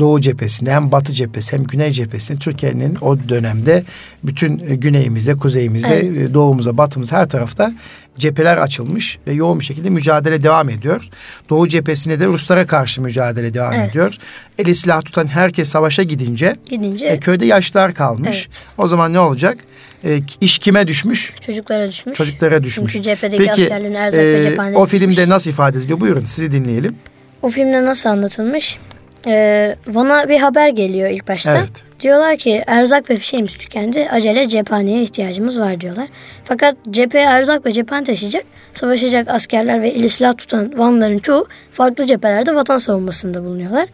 Doğu 0.00 0.20
cephesinde 0.20 0.72
hem 0.72 0.92
Batı 0.92 1.12
cephesi 1.12 1.56
hem 1.56 1.64
Güney 1.64 1.92
cephesinde 1.92 2.38
Türkiye'nin 2.38 2.96
o 3.00 3.18
dönemde 3.28 3.84
bütün 4.24 4.58
e, 4.68 4.74
güneyimizde, 4.74 5.34
kuzeyimizde, 5.36 6.00
Evet. 6.00 6.30
e, 6.30 6.34
doğumuza, 6.34 6.78
batımıza 6.78 7.16
her 7.16 7.28
tarafta 7.28 7.72
cepheler 8.18 8.56
açılmış 8.56 9.18
ve 9.26 9.32
yoğun 9.32 9.60
bir 9.60 9.64
şekilde 9.64 9.90
mücadele 9.90 10.42
devam 10.42 10.68
ediyor. 10.68 11.08
Doğu 11.50 11.68
cephesinde 11.68 12.20
de 12.20 12.26
Ruslara 12.26 12.66
karşı 12.66 13.02
mücadele 13.02 13.54
devam 13.54 13.72
Evet. 13.72 13.90
ediyor. 13.90 14.16
Eli 14.58 14.74
silah 14.74 15.02
tutan 15.02 15.26
herkes 15.26 15.68
savaşa 15.68 16.02
gidince 16.02 16.56
Gidince 16.70 17.06
e, 17.06 17.20
köyde 17.20 17.46
yaşlılar 17.46 17.94
kalmış. 17.94 18.36
Evet. 18.46 18.62
O 18.78 18.88
zaman 18.88 19.12
ne 19.12 19.20
olacak? 19.20 19.58
E, 20.04 20.20
iş 20.40 20.58
kime 20.58 20.86
düşmüş? 20.86 21.32
çocuklara 21.46 21.88
düşmüş. 21.88 22.18
Çocuklara 22.18 22.64
düşmüş. 22.64 22.92
Çünkü 22.92 23.04
cephedeki 23.04 23.52
askerlerin 23.52 23.94
erzak 23.94 24.20
ve 24.20 24.38
e, 24.38 24.42
cephaneleri 24.42 24.78
o 24.78 24.86
filmde 24.86 25.10
düşmüş. 25.10 25.28
nasıl 25.28 25.50
ifade 25.50 25.78
ediliyor? 25.78 26.00
Buyurun 26.00 26.24
sizi 26.24 26.52
dinleyelim. 26.52 26.96
O 27.42 27.50
filmde 27.50 27.84
nasıl 27.84 28.08
anlatılmış? 28.08 28.78
Ee, 29.26 29.74
Van'a 29.88 30.28
bir 30.28 30.40
haber 30.40 30.68
geliyor 30.68 31.08
ilk 31.08 31.28
başta. 31.28 31.58
Evet. 31.58 31.70
Diyorlar 32.00 32.36
ki 32.36 32.62
erzak 32.66 33.10
ve 33.10 33.16
fişeğimiz 33.16 33.56
tükendi. 33.56 34.08
Acele 34.10 34.48
cephaneye 34.48 35.02
ihtiyacımız 35.02 35.60
var 35.60 35.80
diyorlar. 35.80 36.08
Fakat 36.44 36.76
cepheye 36.90 37.24
erzak 37.24 37.66
ve 37.66 37.72
cephane 37.72 38.04
taşıyacak, 38.04 38.44
savaşacak 38.74 39.28
askerler 39.28 39.82
ve 39.82 39.88
eli 39.88 40.08
silah 40.08 40.36
tutan 40.36 40.78
Vanların 40.78 41.18
çoğu 41.18 41.46
farklı 41.72 42.06
cephelerde 42.06 42.54
vatan 42.54 42.78
savunmasında 42.78 43.44
bulunuyorlar. 43.44 43.86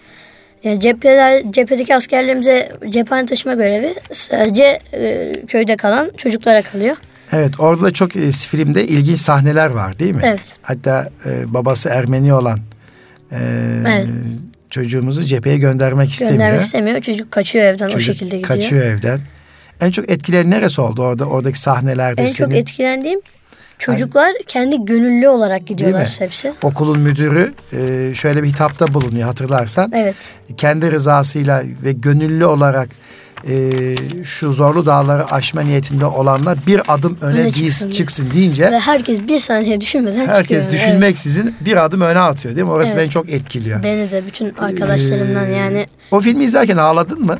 Yani 0.65 0.81
cepheler, 0.81 1.43
cephedeki 1.51 1.97
askerlerimize 1.97 2.73
cephane 2.91 3.27
taşıma 3.27 3.55
görevi 3.55 3.95
sadece 4.13 4.79
e, 4.93 5.33
köyde 5.49 5.77
kalan 5.77 6.11
çocuklara 6.17 6.63
kalıyor. 6.63 6.97
Evet 7.33 7.61
orada 7.61 7.83
da 7.83 7.93
çok 7.93 8.17
e, 8.17 8.31
filmde 8.31 8.87
ilginç 8.87 9.19
sahneler 9.19 9.67
var 9.67 9.99
değil 9.99 10.15
mi? 10.15 10.23
Evet. 10.25 10.57
Hatta 10.63 11.09
e, 11.27 11.55
babası 11.55 11.89
Ermeni 11.89 12.35
olan 12.35 12.59
e, 13.33 13.39
Evet. 13.87 14.07
Çocuğumuzu 14.83 15.25
cepheye 15.25 15.59
göndermek 15.59 16.13
istemiyor. 16.13 16.39
Göndermek 16.39 16.63
istemiyor. 16.63 17.01
Çocuk 17.01 17.31
kaçıyor 17.31 17.65
evden 17.65 17.87
o 17.89 17.91
Çocuk 17.91 18.07
şekilde 18.07 18.37
gidiyor. 18.37 18.43
kaçıyor 18.49 18.87
evden. 18.87 19.21
En 19.81 19.91
çok 19.91 20.11
etkileri 20.11 20.51
neresi 20.51 20.81
oldu 20.81 21.03
orada 21.03 21.25
oradaki 21.25 21.61
sahnelerde 21.61 22.23
En 22.23 22.27
senin? 22.27 22.49
çok 22.51 22.59
etkilendiğim 22.59 23.21
çocuklar 23.79 24.33
kendi 24.47 24.85
gönüllü 24.85 25.29
olarak 25.29 25.67
gidiyorlar 25.67 26.17
hepsi. 26.19 26.53
Okulun 26.63 26.99
müdürü 26.99 27.55
e, 27.73 28.15
şöyle 28.15 28.43
bir 28.43 28.49
hitapta 28.49 28.95
bulunuyor 28.95 29.27
hatırlarsan. 29.27 29.91
Evet. 29.95 30.15
kendi 30.57 30.93
rızasıyla 30.93 31.63
ve 31.85 31.93
gönüllü 31.93 32.45
olarak 32.47 32.89
e, 33.49 33.95
şu 34.25 34.53
zorlu 34.53 34.87
dağları 34.87 35.27
aşma 35.33 35.61
niyetinde 35.61 36.07
olanlar 36.07 36.59
bir 36.67 36.95
adım 36.95 37.19
öne, 37.23 37.41
Öne 37.41 37.51
çıksın 37.53 37.91
çıksın, 37.91 38.29
deyince 38.35 38.71
Ve 38.71 38.79
herkes 38.81 39.21
bir 39.29 39.39
saniye 39.39 39.81
düşünmeden 39.81 40.19
herkes 40.27 40.39
çıkıyor. 40.39 40.73
düşünmeksizin 40.73 41.55
bir 41.61 41.85
adım 41.85 42.01
öne 42.01 42.19
atıyor 42.19 42.57
değil 42.57 42.67
mi? 42.67 42.73
Orası 42.73 42.93
Evet. 42.93 43.03
beni 43.03 43.11
çok 43.11 43.31
etkiliyor. 43.31 43.81
Evet. 43.85 43.85
Beni 43.85 44.11
de 44.11 44.27
bütün 44.27 44.55
arkadaşlarımdan 44.55 45.51
Ee, 45.51 45.57
yani. 45.57 45.87
O 46.11 46.21
filmi 46.21 46.45
izlerken 46.45 46.77
ağladın 46.77 47.23
mı? 47.23 47.39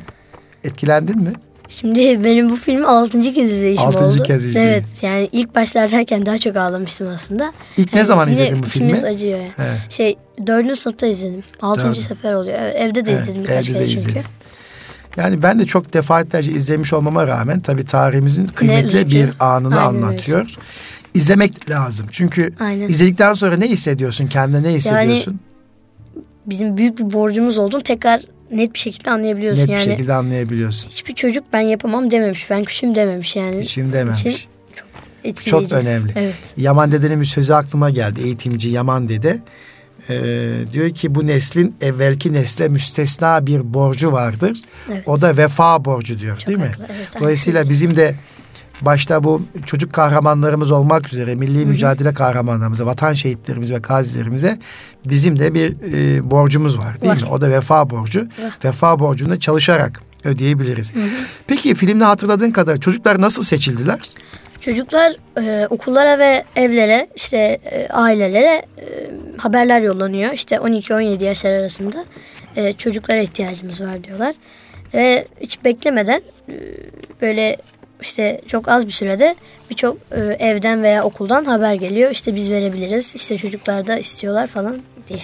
Etkilendin 0.63 1.17
mi? 1.23 1.33
Şimdi 1.69 2.23
benim 2.23 2.49
bu 2.49 2.55
filmi 2.55 2.85
altıncı 2.87 3.33
kez 3.33 3.51
izleyişim 3.51 3.87
Altıncı 3.87 4.15
oldu. 4.19 4.23
kez 4.23 4.45
izledin. 4.45 4.67
Evet 4.67 4.83
yani 5.01 5.29
ilk 5.31 5.55
başlardayken 5.55 6.25
daha 6.25 6.37
çok 6.37 6.57
ağlamıştım 6.57 7.07
aslında. 7.15 7.53
İlk 7.77 7.93
ne 7.93 7.99
Yani 7.99 8.07
zaman 8.07 8.29
izledin 8.29 8.63
bu 8.63 8.67
filmi? 8.67 8.87
içimiz 8.91 9.03
acıyor 9.03 9.39
ya. 9.39 9.47
Evet. 9.57 9.77
Şey 9.89 10.17
dördüncü 10.47 10.75
sınıfta 10.75 11.07
izledim. 11.07 11.43
Altıncı 11.61 11.99
Dördü. 12.01 12.07
sefer 12.15 12.33
oluyor. 12.33 12.57
Evet, 12.61 12.75
Evde 12.79 13.05
de 13.05 13.11
Evet, 13.11 13.21
izledim 13.21 13.43
birkaç 13.43 13.65
kere 13.67 13.77
çünkü. 13.79 13.93
izledin. 13.93 14.21
Yani 15.17 15.43
ben 15.43 15.59
de 15.59 15.65
çok 15.65 15.93
defaatlerce 15.93 16.51
izlemiş 16.51 16.93
olmama 16.93 17.27
rağmen 17.27 17.59
tabii 17.59 17.85
tarihimizin 17.85 18.47
kıymetli 18.47 19.09
bir 19.09 19.29
anını 19.39 19.79
Aynen 19.79 19.95
öyle. 19.95 20.05
anlatıyor. 20.05 20.55
İzlemek 21.13 21.69
lazım. 21.69 22.07
Çünkü 22.11 22.53
Aynen. 22.59 22.87
izledikten 22.87 23.33
sonra 23.33 23.57
ne 23.57 23.67
hissediyorsun? 23.67 24.27
Kendine 24.27 24.63
ne 24.63 24.73
hissediyorsun? 24.73 25.39
Bizim 26.45 26.77
büyük 26.77 26.97
bir 26.99 27.13
borcumuz 27.13 27.57
olduğunu 27.57 27.83
tekrar 27.83 28.21
net 28.51 28.73
bir 28.73 28.79
şekilde 28.79 29.11
anlayabiliyorsun. 29.11 29.61
Net 29.61 29.67
bir 29.67 29.73
yani 29.73 29.83
şekilde 29.83 30.13
anlayabiliyorsun. 30.13 30.89
hiçbir 30.89 31.15
çocuk 31.15 31.43
ben 31.53 31.61
yapamam 31.61 32.11
dememiş. 32.11 32.49
Ben 32.49 32.63
küçüm 32.63 32.95
dememiş 32.95 33.35
yani. 33.35 33.67
Şimdi 33.67 33.93
dememiş. 33.93 34.21
için 34.25 34.49
çok 34.75 34.87
etkileyici. 35.23 35.69
Çok 35.69 35.79
önemli. 35.79 36.11
Evet. 36.15 36.53
Yaman 36.57 36.91
dedenin 36.91 37.21
bir 37.21 37.25
sözü 37.25 37.53
aklıma 37.53 37.89
geldi. 37.89 38.21
Eğitimci 38.21 38.69
Yaman 38.69 39.09
dede. 39.09 39.39
Ee, 40.09 40.49
diyor 40.73 40.89
ki 40.89 41.15
bu 41.15 41.27
neslin 41.27 41.75
evvelki 41.81 42.33
nesle 42.33 42.67
müstesna 42.67 43.45
bir 43.47 43.73
borcu 43.73 44.11
vardır. 44.11 44.57
Evet. 44.91 45.03
O 45.07 45.21
da 45.21 45.37
vefa 45.37 45.85
borcu 45.85 46.19
diyor 46.19 46.37
Çok 46.37 46.47
değil 46.47 46.59
mi? 46.59 46.65
haklı, 46.67 46.85
evet, 46.89 47.07
aynı 47.15 47.21
Dolayısıyla 47.23 47.61
şey. 47.61 47.69
bizim 47.69 47.95
de 47.95 48.15
başta 48.81 49.23
bu 49.23 49.41
çocuk 49.65 49.93
kahramanlarımız 49.93 50.71
olmak 50.71 51.13
üzere 51.13 51.35
milli 51.35 51.65
mücadele 51.65 52.13
kahramanlarımıza, 52.13 52.85
vatan 52.85 53.13
şehitlerimize 53.13 53.73
ve 53.73 53.77
gazilerimize 53.79 54.59
bizim 55.05 55.39
de 55.39 55.53
bir 55.53 55.75
e, 55.93 56.31
borcumuz 56.31 56.77
var 56.77 57.01
değil 57.01 57.11
Var. 57.13 57.21
mi? 57.21 57.27
O 57.31 57.41
da 57.41 57.49
vefa 57.49 57.89
borcu. 57.89 58.19
Var. 58.19 58.57
Vefa 58.65 58.99
borcunu 58.99 59.39
çalışarak 59.39 60.01
ödeyebiliriz. 60.23 60.93
Peki 61.47 61.75
filmde 61.75 62.03
hatırladığın 62.03 62.51
kadar 62.51 62.77
çocuklar 62.77 63.21
nasıl 63.21 63.43
seçildiler? 63.43 63.99
Çocuklar 64.67 65.15
e, 65.41 65.67
okullara 65.67 66.19
ve 66.19 66.43
evlere 66.55 67.07
işte 67.15 67.59
e, 67.71 67.87
ailelere 67.87 68.65
e, 68.77 68.85
haberler 69.37 69.81
yollanıyor. 69.81 70.33
İşte 70.33 70.55
12-17 70.55 71.23
yaşlar 71.23 71.51
arasında 71.51 72.05
e, 72.55 72.73
çocuklara 72.73 73.17
ihtiyacımız 73.17 73.81
var 73.81 74.03
diyorlar. 74.03 74.35
Ve 74.93 75.25
hiç 75.41 75.63
beklemeden 75.63 76.21
e, 76.49 76.53
böyle 77.21 77.57
işte 78.01 78.41
çok 78.47 78.67
az 78.67 78.87
bir 78.87 78.91
sürede 78.91 79.35
birçok 79.69 79.97
e, 80.11 80.19
evden 80.21 80.83
veya 80.83 81.03
okuldan 81.03 81.45
haber 81.45 81.73
geliyor. 81.73 82.11
İşte 82.11 82.35
biz 82.35 82.51
verebiliriz. 82.51 83.15
İşte 83.15 83.37
çocuklar 83.37 83.87
da 83.87 83.97
istiyorlar 83.97 84.47
falan 84.47 84.77
diye. 85.07 85.21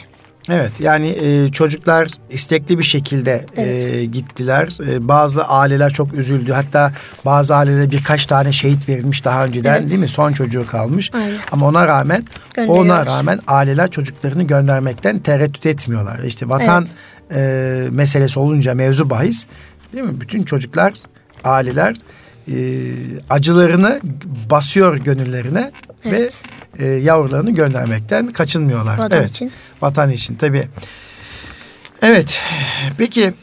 Evet 0.50 0.72
yani 0.80 1.08
e, 1.10 1.52
çocuklar 1.52 2.08
istekli 2.30 2.80
bir 2.80 2.84
şekilde 2.84 3.46
e, 3.56 3.64
Evet. 3.64 4.14
gittiler. 4.14 4.78
E, 4.88 5.08
bazı 5.08 5.44
aileler 5.44 5.90
çok 5.94 6.14
üzüldü. 6.14 6.52
Hatta 6.52 6.92
bazı 7.26 7.56
ailelere 7.56 7.92
birkaç 7.92 8.26
tane 8.26 8.52
şehit 8.54 8.90
verilmiş 8.90 9.26
daha 9.26 9.46
önceden 9.46 9.80
Evet. 9.80 9.90
değil 9.90 10.02
mi? 10.02 10.08
Son 10.08 10.34
çocuğu 10.34 10.68
kalmış. 10.68 11.12
Aynen. 11.14 11.38
Ama 11.52 11.68
ona 11.68 11.88
rağmen 11.88 12.26
ona 12.68 13.06
rağmen 13.06 13.40
aileler 13.48 13.92
çocuklarını 13.92 14.44
göndermekten 14.44 15.20
tereddüt 15.20 15.66
etmiyorlar. 15.66 16.20
İşte 16.24 16.50
vatan 16.50 16.88
e, 17.36 17.40
meselesi 17.92 18.40
olunca 18.40 18.74
mevzu 18.74 19.10
bahis 19.10 19.48
değil 19.94 20.04
mi? 20.04 20.22
Bütün 20.22 20.44
çocuklar, 20.44 20.94
aileler 21.44 21.96
e, 22.48 22.56
acılarını 23.30 24.00
basıyor 24.50 24.98
gönüllerine 24.98 25.72
Evet. 26.06 26.44
ve 26.80 26.86
e, 26.86 26.88
yavrularını 27.00 27.52
göndermekten 27.52 28.28
kaçınmıyorlar. 28.28 28.98
Vatan 28.98 29.20
evet. 29.20 29.30
için. 29.30 29.52
Vatan 29.82 30.12
için 30.12 30.36
tabii. 30.36 30.64
Evet. 32.02 32.40
Peki 32.98 33.34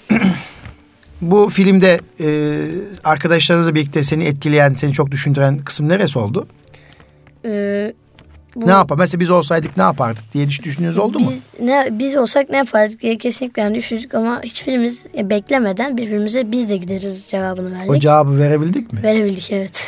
bu 1.20 1.48
filmde 1.50 2.00
e, 2.20 2.28
arkadaşlarınızla 3.04 3.74
birlikte 3.74 4.02
seni 4.02 4.24
etkileyen, 4.24 4.74
seni 4.74 4.92
çok 4.92 5.10
düşündüren 5.10 5.58
kısım 5.58 5.88
neresi 5.88 6.18
oldu? 6.18 6.48
Ee, 7.44 7.92
bu- 8.56 8.66
Ne 8.66 8.70
yapar? 8.70 8.98
Mesela 8.98 9.20
biz 9.20 9.30
olsaydık 9.30 9.76
ne 9.76 9.82
yapardık 9.82 10.32
diye 10.34 10.48
düşündüğünüz 10.48 10.98
oldu 10.98 11.18
mu? 11.20 11.26
biz, 11.28 11.46
Ne, 11.60 11.88
biz 11.92 12.16
olsak 12.16 12.50
ne 12.50 12.56
yapardık 12.56 13.00
diye 13.02 13.18
kesinlikle 13.18 13.62
yani 13.62 13.74
düşündük 13.74 14.14
ama 14.14 14.40
hiçbirimiz 14.44 15.06
beklemeden 15.22 15.96
birbirimize 15.96 16.52
biz 16.52 16.70
de 16.70 16.76
gideriz 16.76 17.26
cevabını 17.30 17.74
verdik. 17.74 17.90
O 17.90 17.98
cevabı 17.98 18.38
verebildik 18.38 18.92
mi? 18.92 19.02
Verebildik 19.02 19.50
evet. 19.50 19.84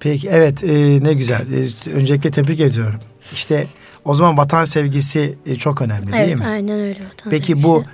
Peki 0.00 0.28
evet 0.28 0.64
e, 0.64 1.04
ne 1.04 1.12
güzel. 1.12 1.40
E, 1.52 1.90
öncelikle 1.94 2.30
tebrik 2.30 2.60
ediyorum. 2.60 3.00
İşte 3.32 3.66
o 4.04 4.14
zaman 4.14 4.36
vatan 4.36 4.64
sevgisi 4.64 5.38
e, 5.46 5.56
çok 5.56 5.82
önemli 5.82 6.12
değil 6.12 6.22
evet 6.24 6.38
mi? 6.38 6.46
aynen 6.46 6.80
öyle. 6.80 7.00
vatan 7.04 7.30
Peki 7.30 7.46
sevgisi. 7.46 7.68
bu 7.68 7.84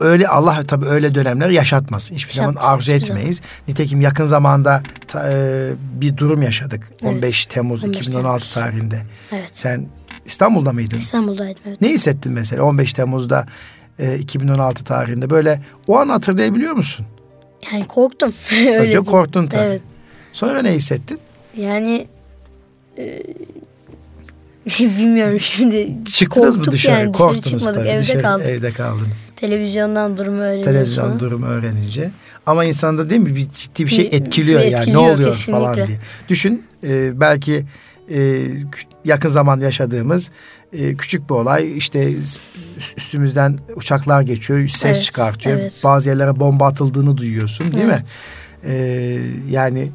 öyle 0.00 0.28
Allah 0.28 0.62
tabii 0.68 0.86
öyle 0.86 1.14
dönemler 1.14 1.50
yaşatmasın. 1.50 2.14
Hiçbir 2.14 2.32
zaman 2.34 2.48
Yaşatmasın, 2.48 2.74
arzu 2.74 2.92
hiçbir 2.92 3.06
etmeyiz. 3.10 3.40
Nitekim 3.68 4.00
yakın 4.00 4.26
zamanda 4.26 4.82
ta- 5.08 5.30
e, 5.32 5.70
bir 6.00 6.16
durum 6.16 6.42
yaşadık. 6.42 6.88
Evet, 7.02 7.12
15 7.14 7.46
Temmuz 7.46 7.84
15 7.84 7.98
2016 7.98 8.24
Temmuz. 8.54 8.54
tarihinde. 8.54 9.02
Evet. 9.32 9.50
Sen 9.52 9.86
İstanbul'da 10.24 10.72
mıydın? 10.72 10.98
İstanbul'daydım 10.98 11.62
evet. 11.66 11.80
Ne 11.80 11.88
hissettin 11.88 12.32
mesela 12.32 12.62
15 12.62 12.92
Temmuz'da 12.92 13.46
e, 13.98 14.18
2016 14.18 14.84
tarihinde 14.84 15.30
böyle 15.30 15.62
o 15.86 15.98
an 15.98 16.08
hatırlayabiliyor 16.08 16.72
musun? 16.72 17.06
Yani 17.72 17.86
korktum. 17.86 18.32
öyle 18.52 18.78
Önce 18.78 18.98
korktun 18.98 19.46
tabii. 19.46 19.62
Evet. 19.62 19.82
Sonra 20.32 20.62
ne 20.62 20.72
hissettin? 20.72 21.18
Yani 21.56 22.06
e, 22.98 23.22
bilmiyorum 24.78 25.40
şimdi. 25.40 26.04
Çıktınız 26.04 26.56
mı 26.56 26.64
dışarı? 26.64 26.92
yani, 26.92 27.14
dışarı 27.14 27.28
Korktunuz 27.28 27.44
çıkmadık, 27.44 27.74
tabii. 27.74 27.88
evde 27.88 28.00
Dışarı- 28.02 28.22
kaldık. 28.22 28.46
Evde 28.48 28.70
kaldınız. 28.70 29.28
Televizyondan 29.36 30.16
durumu 30.18 30.38
öğreniyorsun. 30.40 30.72
Televizyon 30.72 31.20
durumu 31.20 31.46
öğrenince. 31.46 32.10
Ama 32.46 32.64
insanda 32.64 33.10
değil 33.10 33.20
mi 33.20 33.36
bir 33.36 33.48
ciddi 33.50 33.84
bir 33.84 33.90
şey 33.90 34.12
Bir- 34.12 34.12
etkiliyor 34.20 34.60
bir 34.60 34.64
yani 34.66 34.74
etkiliyor 34.80 35.02
ne 35.02 35.10
oluyor 35.12 35.32
falan 35.32 35.74
diye. 35.74 35.86
Düşün 36.28 36.66
e, 36.84 37.20
belki 37.20 37.64
e, 38.14 38.38
yakın 39.04 39.28
zamanda 39.28 39.64
yaşadığımız 39.64 40.30
e, 40.72 40.94
küçük 40.96 41.30
bir 41.30 41.34
olay 41.34 41.78
işte 41.78 42.12
üstümüzden 42.96 43.58
uçaklar 43.76 44.22
geçiyor 44.22 44.68
ses 44.68 44.84
Evet, 44.84 45.02
çıkartıyor. 45.02 45.58
evet. 45.58 45.80
Bazı 45.84 46.08
yerlere 46.08 46.40
bomba 46.40 46.66
atıldığını 46.66 47.16
duyuyorsun 47.16 47.72
değil 47.72 47.84
mi? 47.84 47.92
Evet. 47.92 48.18
E, 48.64 49.18
yani 49.50 49.88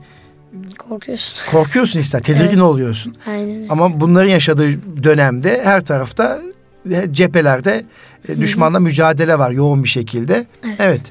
Korkuyorsun. 0.78 1.34
korkuyorsun 1.52 2.00
ister 2.00 2.20
tedirgin 2.22 2.48
Evet. 2.50 2.62
oluyorsun. 2.62 3.14
Aynen. 3.28 3.70
Ama 3.70 4.00
bunların 4.00 4.30
yaşadığı 4.30 4.70
dönemde 5.04 5.62
her 5.64 5.82
tarafta 5.82 6.42
e, 6.92 7.14
cephelerde 7.14 7.86
e, 8.30 8.38
düşmanla 8.42 8.80
mücadele 8.80 9.40
var 9.40 9.52
yoğun 9.52 9.84
bir 9.84 9.90
şekilde. 9.90 10.46
Evet. 10.66 10.76
evet. 10.80 11.02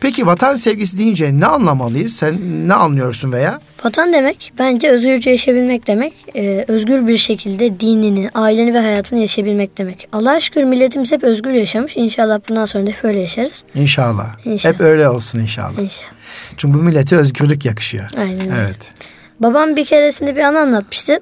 Peki 0.00 0.26
vatan 0.26 0.56
sevgisi 0.56 0.98
deyince 0.98 1.40
ne 1.40 1.46
anlamalıyız? 1.46 2.12
Sen 2.16 2.34
ne 2.68 2.74
anlıyorsun 2.74 3.32
veya? 3.32 3.60
Vatan 3.84 4.12
demek 4.12 4.52
bence 4.58 4.88
özgürce 4.88 5.30
yaşayabilmek 5.30 5.86
demek. 5.86 6.12
Ee, 6.36 6.64
özgür 6.68 7.06
bir 7.06 7.18
şekilde 7.18 7.80
dinini, 7.80 8.30
aileni 8.34 8.74
ve 8.74 8.78
hayatını 8.80 9.18
yaşayabilmek 9.18 9.78
demek. 9.78 10.08
Allah'a 10.12 10.40
şükür 10.40 10.62
milletimiz 10.64 11.12
hep 11.12 11.24
özgür 11.24 11.52
yaşamış. 11.52 11.96
İnşallah 11.96 12.40
bundan 12.48 12.64
sonra 12.64 12.86
da 12.86 12.90
hep 12.90 13.04
öyle 13.04 13.20
yaşarız. 13.20 13.64
İnşallah. 13.74 14.26
İnşallah. 14.44 14.74
Hep 14.74 14.80
öyle 14.80 15.08
olsun 15.08 15.40
inşallah. 15.40 15.78
İnşallah. 15.78 16.10
Çünkü 16.56 16.78
bu 16.78 16.82
millete 16.82 17.16
özgürlük 17.16 17.64
yakışıyor. 17.64 18.10
Aynen. 18.18 18.48
Evet. 18.48 18.92
Babam 19.40 19.76
bir 19.76 19.84
keresinde 19.84 20.36
bir 20.36 20.40
anı 20.40 20.58
anlatmıştı. 20.58 21.18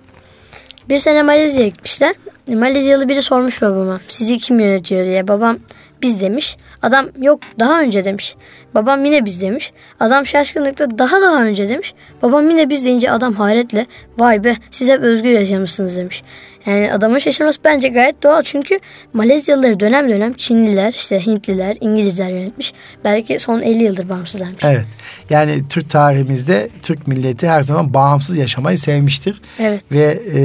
Bir 0.89 0.99
sene 0.99 1.23
Malezya'ya 1.23 1.69
gitmişler. 1.69 2.15
Malezyalı 2.49 3.09
biri 3.09 3.23
sormuş 3.23 3.63
babama. 3.63 4.01
Sizi 4.09 4.39
kim 4.39 4.61
yönetiyor 4.61 5.05
diye. 5.05 5.29
Babam 5.29 5.59
biz 6.03 6.21
demiş. 6.21 6.57
Adam 6.83 7.07
yok 7.21 7.41
daha 7.59 7.81
önce 7.81 8.05
demiş. 8.05 8.37
Babam 8.75 9.05
yine 9.05 9.25
biz 9.25 9.43
demiş. 9.43 9.73
Adam 10.01 10.27
şaşkınlıkla 10.27 10.99
daha 10.99 11.21
daha 11.21 11.45
önce 11.45 11.69
demiş. 11.69 11.95
Babam 12.23 12.51
yine 12.51 12.71
biz 12.71 12.85
deyince 12.85 13.11
adam 13.11 13.35
hayretle 13.35 13.87
vay 14.19 14.45
be 14.45 14.57
siz 14.71 14.89
hep 14.89 15.01
özgür 15.01 15.31
yaşamışsınız 15.31 15.97
demiş. 15.97 16.23
Yani 16.67 16.93
adamın 16.93 17.19
şaşırması 17.19 17.61
bence 17.65 17.89
gayet 17.89 18.23
doğal. 18.23 18.43
Çünkü 18.43 18.81
Malezyalıları 19.13 19.81
dönem 19.81 20.09
dönem 20.09 20.33
Çinliler, 20.33 20.93
işte 20.93 21.27
Hintliler, 21.27 21.77
İngilizler 21.81 22.29
yönetmiş. 22.29 22.73
Belki 23.05 23.39
son 23.39 23.63
50 23.63 23.83
yıldır 23.83 24.09
bağımsızlarmış. 24.09 24.65
Evet. 24.65 24.87
Yani 25.31 25.69
Türk 25.69 25.91
tarihimizde 25.91 26.69
Türk 26.83 27.09
milleti 27.09 27.49
her 27.49 27.63
zaman 27.63 27.95
bağımsız 27.95 28.37
yaşamayı 28.37 28.79
sevmiştir. 28.79 29.43
Evet. 29.59 29.93
Ve 29.93 30.21
e, 30.35 30.43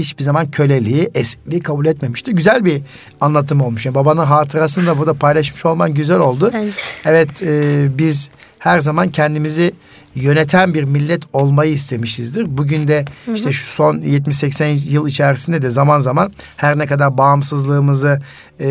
hiçbir 0.00 0.24
zaman 0.24 0.50
köleliği, 0.50 1.10
esirliği 1.14 1.60
kabul 1.60 1.86
etmemiştir. 1.86 2.32
Güzel 2.32 2.64
bir 2.64 2.82
anlatım 3.20 3.60
olmuş. 3.60 3.86
Yani 3.86 3.94
babanın 3.94 4.24
hatırasını 4.24 4.86
da 4.86 4.98
burada 4.98 5.14
paylaşmış 5.14 5.66
olman 5.66 5.94
güzel 5.94 6.18
oldu. 6.18 6.50
Bence. 6.54 6.76
Evet 7.04 7.42
e, 7.42 7.86
biz 7.98 8.30
her 8.58 8.80
zaman 8.80 9.10
kendimizi 9.10 9.72
yöneten 10.14 10.74
bir 10.74 10.84
millet 10.84 11.22
olmayı 11.32 11.72
istemişizdir. 11.72 12.58
Bugün 12.58 12.88
de 12.88 13.04
işte 13.34 13.52
şu 13.52 13.66
son 13.66 13.98
70-80 13.98 14.90
yıl 14.90 15.08
içerisinde 15.08 15.62
de 15.62 15.70
zaman 15.70 16.00
zaman 16.00 16.32
her 16.56 16.78
ne 16.78 16.86
kadar 16.86 17.18
bağımsızlığımızı 17.18 18.20
e, 18.60 18.68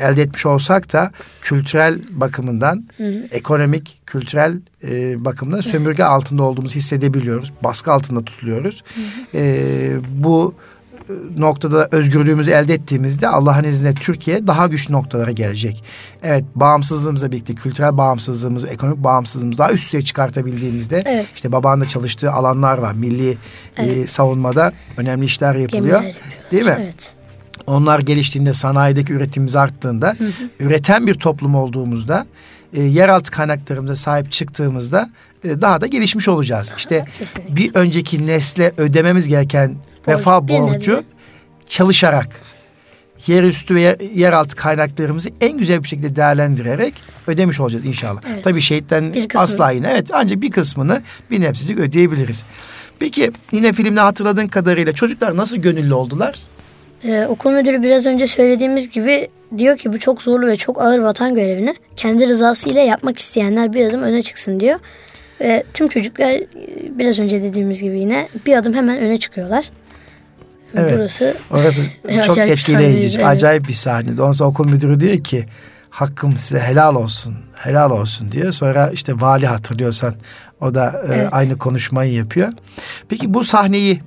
elde 0.00 0.22
etmiş 0.22 0.46
olsak 0.46 0.92
da 0.92 1.10
kültürel 1.40 1.98
bakımından, 2.10 2.84
ekonomik, 3.30 3.98
kültürel 4.06 4.60
e, 4.84 5.24
bakımdan 5.24 5.60
sömürge 5.60 6.04
altında 6.04 6.42
olduğumuzu 6.42 6.74
hissedebiliyoruz. 6.74 7.52
Baskı 7.64 7.92
altında 7.92 8.24
tutuluyoruz. 8.24 8.84
E, 9.34 9.64
bu 10.10 10.54
noktada 11.38 11.88
özgürlüğümüzü 11.92 12.50
elde 12.50 12.74
ettiğimizde 12.74 13.28
Allah'ın 13.28 13.64
izniyle 13.64 13.94
Türkiye 13.94 14.46
daha 14.46 14.66
güçlü 14.66 14.94
noktalara 14.94 15.30
gelecek. 15.30 15.84
Evet 16.22 16.44
bağımsızlığımızla 16.54 17.32
birlikte 17.32 17.54
kültürel 17.54 17.96
bağımsızlığımız, 17.96 18.64
ekonomik 18.64 19.04
bağımsızlığımızı 19.04 19.58
daha 19.58 19.72
üst 19.72 19.86
düzeye 19.86 20.04
çıkartabildiğimizde 20.04 21.02
Evet. 21.06 21.26
işte 21.34 21.52
babanın 21.52 21.80
da 21.80 21.88
çalıştığı 21.88 22.32
alanlar 22.32 22.78
var. 22.78 22.92
Milli 22.92 23.36
e, 23.76 24.06
savunmada 24.06 24.72
önemli 24.96 25.24
işler 25.24 25.54
yapılıyor. 25.54 26.02
Değil 26.50 26.64
mi? 26.64 26.76
Evet. 26.80 27.14
Onlar 27.66 27.98
geliştiğinde 27.98 28.54
sanayideki 28.54 29.12
üretimimiz 29.12 29.56
arttığında 29.56 30.16
üreten 30.60 31.06
bir 31.06 31.14
toplum 31.14 31.54
olduğumuzda 31.54 32.26
e, 32.72 32.82
yeraltı 32.82 33.30
kaynaklarımıza 33.30 33.96
sahip 33.96 34.32
çıktığımızda 34.32 35.10
e, 35.44 35.60
daha 35.60 35.80
da 35.80 35.86
gelişmiş 35.86 36.28
olacağız. 36.28 36.74
İşte 36.76 37.04
kesinlikle. 37.18 37.56
bir 37.56 37.74
önceki 37.74 38.26
nesle 38.26 38.72
ödememiz 38.76 39.28
gereken 39.28 39.76
vefa 40.08 40.48
borcu 40.48 41.04
çalışarak 41.68 42.28
yerüstü 43.26 43.74
ve 43.74 43.80
yer, 43.80 44.00
yeraltı 44.14 44.56
kaynaklarımızı 44.56 45.28
en 45.40 45.58
güzel 45.58 45.82
bir 45.82 45.88
şekilde 45.88 46.16
değerlendirerek 46.16 46.94
ödemiş 47.26 47.60
olacağız 47.60 47.86
inşallah. 47.86 48.20
Evet. 48.32 48.44
Tabii 48.44 48.60
şehitten 48.60 49.14
asla 49.34 49.70
yine 49.70 49.88
evet 49.90 50.06
ancak 50.12 50.40
bir 50.40 50.50
kısmını 50.50 51.02
bir 51.30 51.40
nebzecik 51.40 51.78
ödeyebiliriz. 51.78 52.44
Peki 52.98 53.30
yine 53.52 53.72
filmde 53.72 54.00
hatırladığın 54.00 54.46
kadarıyla 54.46 54.92
çocuklar 54.92 55.36
nasıl 55.36 55.56
gönüllü 55.56 55.94
oldular? 55.94 56.38
Ee, 57.04 57.26
okul 57.28 57.50
müdürü 57.50 57.82
biraz 57.82 58.06
önce 58.06 58.26
söylediğimiz 58.26 58.90
gibi 58.90 59.28
diyor 59.58 59.78
ki 59.78 59.92
bu 59.92 59.98
çok 59.98 60.22
zorlu 60.22 60.46
ve 60.46 60.56
çok 60.56 60.82
ağır 60.82 60.98
vatan 60.98 61.34
görevini 61.34 61.74
kendi 61.96 62.28
rızası 62.28 62.68
ile 62.68 62.80
yapmak 62.80 63.18
isteyenler 63.18 63.72
bir 63.72 63.86
adım 63.86 64.02
öne 64.02 64.22
çıksın 64.22 64.60
diyor. 64.60 64.78
Ve 65.40 65.64
tüm 65.74 65.88
çocuklar 65.88 66.30
e, 66.30 66.46
biraz 66.98 67.18
önce 67.18 67.42
dediğimiz 67.42 67.82
gibi 67.82 68.00
yine 68.00 68.28
bir 68.46 68.56
adım 68.56 68.74
hemen 68.74 68.98
öne 68.98 69.18
çıkıyorlar. 69.18 69.70
Evet. 70.76 70.94
Burası 70.98 71.36
Orası 71.50 71.80
çok 72.26 72.36
bir 72.36 72.42
etkileyici, 72.42 73.16
evet. 73.18 73.26
acayip 73.26 73.68
bir 73.68 73.72
sahneydi. 73.72 74.22
Ondan 74.22 74.32
sonra 74.32 74.50
okul 74.50 74.66
müdürü 74.66 75.00
diyor 75.00 75.24
ki 75.24 75.46
hakkım 75.90 76.36
size 76.36 76.60
helal 76.60 76.94
olsun, 76.94 77.34
helal 77.54 77.90
olsun 77.90 78.32
diyor. 78.32 78.52
Sonra 78.52 78.90
işte 78.90 79.20
vali 79.20 79.46
hatırlıyorsan 79.46 80.14
o 80.60 80.74
da 80.74 81.02
e, 81.08 81.14
Evet. 81.14 81.28
aynı 81.32 81.58
konuşmayı 81.58 82.12
yapıyor. 82.12 82.48
Peki 83.08 83.34
bu 83.34 83.44
sahneyi 83.44 84.02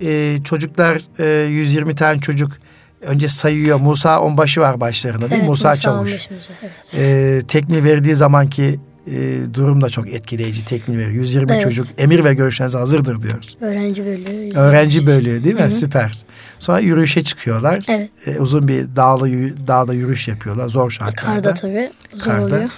e, 0.00 0.38
çocuklar 0.44 0.98
e, 1.18 1.46
120 1.48 1.94
tane 1.94 2.20
çocuk 2.20 2.52
önce 3.00 3.28
sayıyor. 3.28 3.78
Musa 3.80 4.20
onbaşı 4.20 4.60
var 4.60 4.80
başlarında 4.80 5.20
değil 5.30 5.30
mi? 5.30 5.36
evet, 5.38 5.50
Musa, 5.50 5.70
Musa 5.70 5.80
Çavuş. 5.82 6.28
Evet. 6.62 6.72
E, 6.98 7.40
tekmil 7.48 7.84
verdiği 7.84 8.14
zamanki 8.14 8.80
e, 9.06 9.54
durum 9.54 9.80
da 9.82 9.90
çok 9.90 10.08
etkileyici 10.08 10.64
tekniği 10.64 10.98
veriyor. 10.98 11.14
120 11.14 11.52
Evet. 11.52 11.62
çocuk 11.62 11.86
emir 11.98 12.24
ve 12.24 12.34
görüşlerinize 12.34 12.78
hazırdır 12.78 13.22
diyoruz. 13.22 13.56
Öğrenci 13.60 14.06
bölüğü. 14.06 14.56
Öğrenci 14.56 15.06
bölüğü 15.06 15.44
değil 15.44 15.54
mi? 15.54 15.70
Süper. 15.70 16.24
Sonra 16.58 16.78
yürüyüşe 16.80 17.24
çıkıyorlar. 17.24 17.84
Evet. 17.88 18.10
E, 18.26 18.38
uzun 18.38 18.68
bir 18.68 18.96
dağlı 18.96 19.28
dağda 19.66 19.94
yürüyüş 19.94 20.28
yapıyorlar 20.28 20.68
zor 20.68 20.90
şartlarda. 20.90 21.42
Karda 21.42 21.54
tabii 21.54 21.90
zor 22.12 22.20
Karda. 22.24 22.44
oluyor. 22.46 22.70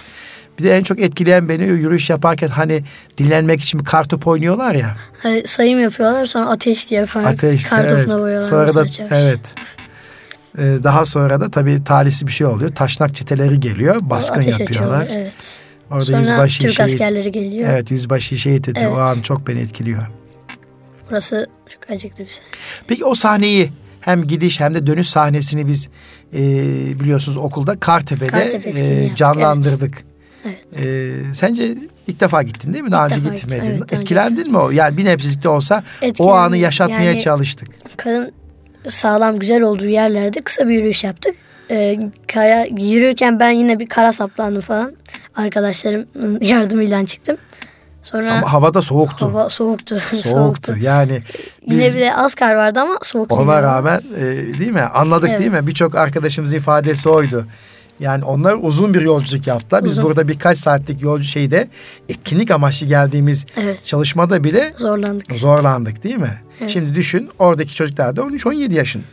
Bir 0.59 0.63
de 0.63 0.77
en 0.77 0.83
çok 0.83 0.99
etkileyen 0.99 1.49
beni 1.49 1.63
yürüyüş 1.63 2.09
yaparken 2.09 2.47
hani 2.47 2.83
dinlenmek 3.17 3.61
için 3.61 3.79
bir 3.79 3.85
kartop 3.85 4.27
oynuyorlar 4.27 4.75
ya. 4.75 4.95
Hani 5.23 5.47
sayım 5.47 5.79
yapıyorlar 5.79 6.25
sonra 6.25 6.49
ateş 6.49 6.89
diye 6.89 6.99
yapar. 6.99 7.23
Ateş. 7.23 7.65
Kartopuna 7.65 7.97
evet. 7.99 8.09
boyuyorlar. 8.09 8.49
Sonra 8.49 8.73
da 8.73 8.87
Çavuş. 8.87 9.11
evet. 9.11 9.39
Ee, 10.57 10.77
daha 10.83 11.05
sonra 11.05 11.39
da 11.39 11.51
tabii 11.51 11.83
talihsiz 11.83 12.27
bir 12.27 12.31
şey 12.31 12.47
oluyor. 12.47 12.69
Taşnak 12.75 13.15
çeteleri 13.15 13.59
geliyor. 13.59 13.95
Baskın 14.01 14.39
Ateş 14.39 14.59
yapıyorlar. 14.59 15.01
açıyorlar, 15.01 15.23
Evet. 15.23 15.59
Orada 15.91 16.05
Sonra 16.05 16.17
yüzbaşı 16.19 16.61
Türk 16.61 16.71
şehit. 16.73 16.91
askerleri 16.93 17.31
geliyor. 17.31 17.69
Evet 17.69 17.91
yüzbaşı 17.91 18.37
şehit. 18.37 18.67
O 18.67 18.71
Evet. 18.75 18.97
an 18.97 19.21
çok 19.21 19.47
beni 19.47 19.59
etkiliyor. 19.59 20.07
Burası 21.09 21.47
çok 21.73 21.89
acıklı 21.91 22.23
bir 22.23 22.29
sahne. 22.29 22.47
Peki 22.87 23.05
o 23.05 23.15
sahneyi 23.15 23.71
hem 24.01 24.27
gidiş 24.27 24.59
hem 24.59 24.73
de 24.75 24.87
dönüş 24.87 25.07
sahnesini 25.09 25.67
biz 25.67 25.89
e, 26.33 26.39
biliyorsunuz 26.99 27.37
okulda 27.37 27.79
Kartepe'de 27.79 28.27
Kartepe 28.31 28.69
e, 28.69 29.15
canlandırdık. 29.15 30.03
Evet. 30.45 30.85
E, 30.85 31.11
sence 31.33 31.75
ilk 32.07 32.19
defa 32.19 32.43
gittin 32.43 32.73
değil 32.73 32.83
mi? 32.83 32.91
Daha 32.91 33.07
İlk 33.07 33.17
önce 33.17 33.29
gitmedin. 33.29 33.63
evet, 33.65 33.81
önce 33.81 33.95
Etkilendin 33.95 34.51
mi 34.51 34.57
o? 34.57 34.71
Yani 34.71 34.97
bir 34.97 35.05
nebzelik 35.05 35.43
de 35.43 35.49
olsa 35.49 35.83
o 36.01 36.05
Etkilendim. 36.05 36.35
anı 36.35 36.57
yaşatmaya 36.57 37.01
Yani- 37.03 37.21
çalıştık. 37.21 37.67
Karın 37.97 38.31
sağlam 38.87 39.39
güzel 39.39 39.61
olduğu 39.61 39.85
yerlerde 39.87 40.39
kısa 40.39 40.67
bir 40.67 40.73
yürüyüş 40.73 41.03
yaptık. 41.03 41.35
Ee, 41.71 41.99
kaya 42.33 42.65
yürürken 42.65 43.39
ben 43.39 43.49
yine 43.49 43.79
bir 43.79 43.87
kara 43.87 44.13
saplandım 44.13 44.61
falan. 44.61 44.93
Arkadaşlarımın 45.35 46.39
yardımıyla 46.41 47.05
çıktım. 47.05 47.37
Sonra 48.03 48.33
Ama 48.33 48.53
havada 48.53 48.81
soğuktu. 48.81 49.25
hava 49.25 49.49
soğuktu. 49.49 49.99
Soğuktu. 49.99 50.75
Yani 50.81 51.21
Yine 51.67 51.85
biz 51.85 51.95
bile 51.95 52.15
az 52.15 52.35
kar 52.35 52.55
vardı 52.55 52.79
ama 52.79 52.97
soğuk. 53.03 53.31
ona 53.31 53.41
yine. 53.41 53.61
rağmen 53.61 54.01
e, 54.17 54.21
değil 54.59 54.71
mi? 54.71 54.81
Anladık 54.81 55.29
Evet. 55.29 55.39
değil 55.39 55.51
mi? 55.51 55.67
Birçok 55.67 55.95
arkadaşımızın 55.95 56.57
ifadesi 56.57 57.09
oydu. 57.09 57.45
Yani 57.99 58.23
onlar 58.25 58.57
uzun 58.61 58.93
bir 58.93 59.01
yolculuk 59.01 59.47
yaptılar. 59.47 59.83
Biz 59.83 59.91
Uzun. 59.91 60.03
burada 60.03 60.27
birkaç 60.27 60.57
saatlik 60.57 61.01
yolcu 61.01 61.23
şeyde 61.23 61.67
etkinlik 62.09 62.51
amaçlı 62.51 62.87
geldiğimiz 62.87 63.45
Evet. 63.61 63.85
çalışmada 63.85 64.43
bile 64.43 64.73
Zorlandık. 64.77 65.31
zorlandık 65.31 66.03
değil 66.03 66.15
mi? 66.15 66.41
Evet. 66.61 66.69
Şimdi 66.69 66.95
düşün 66.95 67.29
oradaki 67.39 67.75
çocuklar 67.75 68.15
da 68.15 68.21
13-17 68.21 68.73
yaşın. 68.73 69.03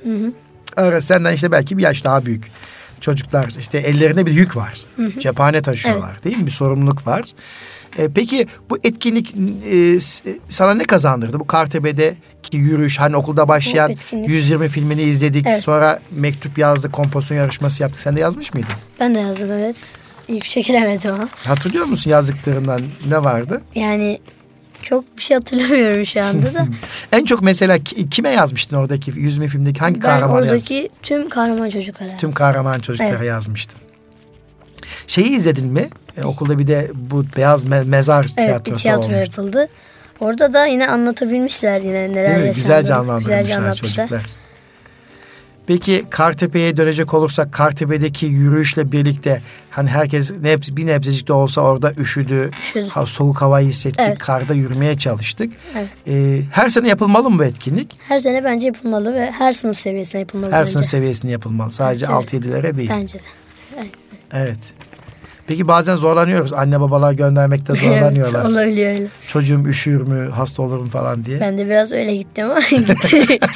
Ara 0.76 1.00
senden 1.00 1.34
işte 1.34 1.52
belki 1.52 1.78
bir 1.78 1.82
yaş 1.82 2.04
daha 2.04 2.26
büyük. 2.26 2.44
Çocuklar 3.06 3.50
işte 3.58 3.78
ellerinde 3.78 4.26
bir 4.26 4.32
yük 4.32 4.56
var. 4.56 4.80
Cephane 5.18 5.62
taşıyorlar 5.62 6.24
değil 6.24 6.36
mi? 6.36 6.46
Bir 6.46 6.50
sorumluluk 6.50 7.06
var. 7.06 7.22
E, 7.98 8.08
peki 8.08 8.46
bu 8.70 8.78
etkinlik 8.84 9.34
e, 9.70 10.00
s- 10.00 10.38
sana 10.48 10.74
ne 10.74 10.84
kazandırdı? 10.84 11.40
Bu 11.40 11.46
Kartepe'deki 11.46 12.56
yürüyüş 12.56 13.00
hani 13.00 13.16
okulda 13.16 13.48
başlayan 13.48 13.88
Bu 13.90 13.92
etkinlik- 13.92 14.28
120 14.28 14.68
filmini 14.68 15.02
izledik. 15.02 15.46
Evet. 15.46 15.60
Sonra 15.60 16.00
mektup 16.10 16.58
yazdık, 16.58 16.92
kompozisyon 16.92 17.38
yarışması 17.38 17.82
yaptık. 17.82 18.00
Sen 18.00 18.16
de 18.16 18.20
yazmış 18.20 18.54
mıydın? 18.54 18.72
Ben 19.00 19.14
de 19.14 19.18
yazdım 19.18 19.50
evet. 19.50 19.98
İyi 20.28 20.40
bir 20.40 20.46
şey 20.46 20.62
giremedim 20.62 21.14
ama. 21.14 21.28
Hatırlıyor 21.46 21.84
musun 21.84 22.10
yazdıklarından 22.10 22.82
ne 23.08 23.24
vardı? 23.24 23.62
Yani 23.74 24.18
çok 24.82 25.16
bir 25.16 25.22
şey 25.22 25.34
hatırlamıyorum 25.36 26.06
şu 26.06 26.24
anda 26.24 26.54
da. 26.54 26.66
En 27.12 27.24
çok 27.24 27.42
mesela 27.42 27.78
ki- 27.78 28.10
kime 28.10 28.28
yazmıştın 28.28 28.76
oradaki 28.76 29.10
120 29.16 29.48
filmdeki 29.48 29.80
hangi 29.80 29.94
ben 29.94 30.00
kahramanı 30.00 30.32
yazdın? 30.46 30.48
oradaki 30.56 30.88
tüm 31.02 31.28
kahraman 31.28 31.70
çocuklara 31.70 32.08
Tüm 32.08 32.12
yazdım. 32.14 32.32
kahraman 32.32 32.80
çocuklara 32.80 33.10
Evet. 33.10 33.24
yazmıştın. 33.28 33.78
Şeyi 35.06 35.28
izledin 35.28 35.66
mi? 35.66 35.88
E, 36.16 36.24
okulda 36.24 36.58
bir 36.58 36.66
de 36.66 36.90
bu 36.94 37.24
beyaz 37.36 37.64
me- 37.64 37.84
mezar 37.84 38.22
Evet 38.24 38.30
bir 38.36 38.42
tiyatrosu 38.44 38.82
tiyatro 38.82 39.02
olmuştu. 39.04 39.20
yapıldı. 39.40 39.68
Orada 40.20 40.52
da 40.52 40.66
yine 40.66 40.88
anlatabilmişler 40.88 41.80
yine 41.80 41.92
neler 42.10 42.14
Değil 42.14 42.26
mi? 42.28 42.32
yaşandı. 42.46 42.54
Güzel 42.54 42.84
canlandırmışlar 42.84 43.40
Güzel 43.40 43.58
anlatmışlar. 43.58 44.08
çocuklar. 44.08 44.41
Peki 45.66 46.04
Kartepe'ye 46.10 46.76
dönecek 46.76 47.14
olursak 47.14 47.52
Kartepe'deki 47.52 48.26
yürüyüşle 48.26 48.92
birlikte 48.92 49.40
hani 49.70 49.88
herkes 49.88 50.32
nebz, 50.42 50.76
bir 50.76 50.86
nebzecik 50.86 51.28
de 51.28 51.32
olsa 51.32 51.60
orada 51.60 51.92
üşüdü. 51.98 52.50
Üşüdü. 52.62 52.88
Ha, 52.88 53.06
soğuk 53.06 53.42
havayı 53.42 53.68
hissettik. 53.68 54.00
Evet. 54.00 54.18
Karda 54.18 54.54
yürümeye 54.54 54.98
çalıştık. 54.98 55.52
Evet. 55.76 55.88
E, 56.08 56.40
her 56.52 56.68
sene 56.68 56.88
yapılmalı 56.88 57.30
mı 57.30 57.38
bu 57.38 57.44
etkinlik? 57.44 57.96
Her 58.08 58.18
sene 58.18 58.44
bence 58.44 58.66
yapılmalı 58.66 59.14
ve 59.14 59.30
her 59.30 59.52
sınıf 59.52 59.78
seviyesine 59.78 60.20
yapılmalı 60.20 60.52
Her 60.52 60.60
bence. 60.60 60.72
sınıf 60.72 60.86
seviyesinde 60.86 61.32
yapılmalı. 61.32 61.72
Sadece 61.72 62.06
Evet. 62.12 62.34
6-7'lere 62.34 62.76
değil. 62.76 62.90
Bence 62.92 63.18
de. 63.18 63.22
Evet. 64.32 64.58
Peki 65.46 65.68
bazen 65.68 65.96
zorlanıyoruz. 65.96 66.52
Anne 66.52 66.80
babalar 66.80 67.12
göndermekte 67.12 67.74
zorlanıyorlar. 67.84 68.40
Evet, 68.42 68.52
olabiliyor 68.52 68.90
öyle. 68.94 69.06
Çocuğum 69.26 69.66
üşür 69.68 70.00
mü, 70.00 70.30
hasta 70.30 70.62
olur 70.62 70.78
mu 70.78 70.88
falan 70.90 71.24
diye. 71.24 71.40
Ben 71.40 71.58
de 71.58 71.66
biraz 71.66 71.92
öyle 71.92 72.16
gittim 72.16 72.50
ama 72.50 72.60
gitti. 72.70 73.38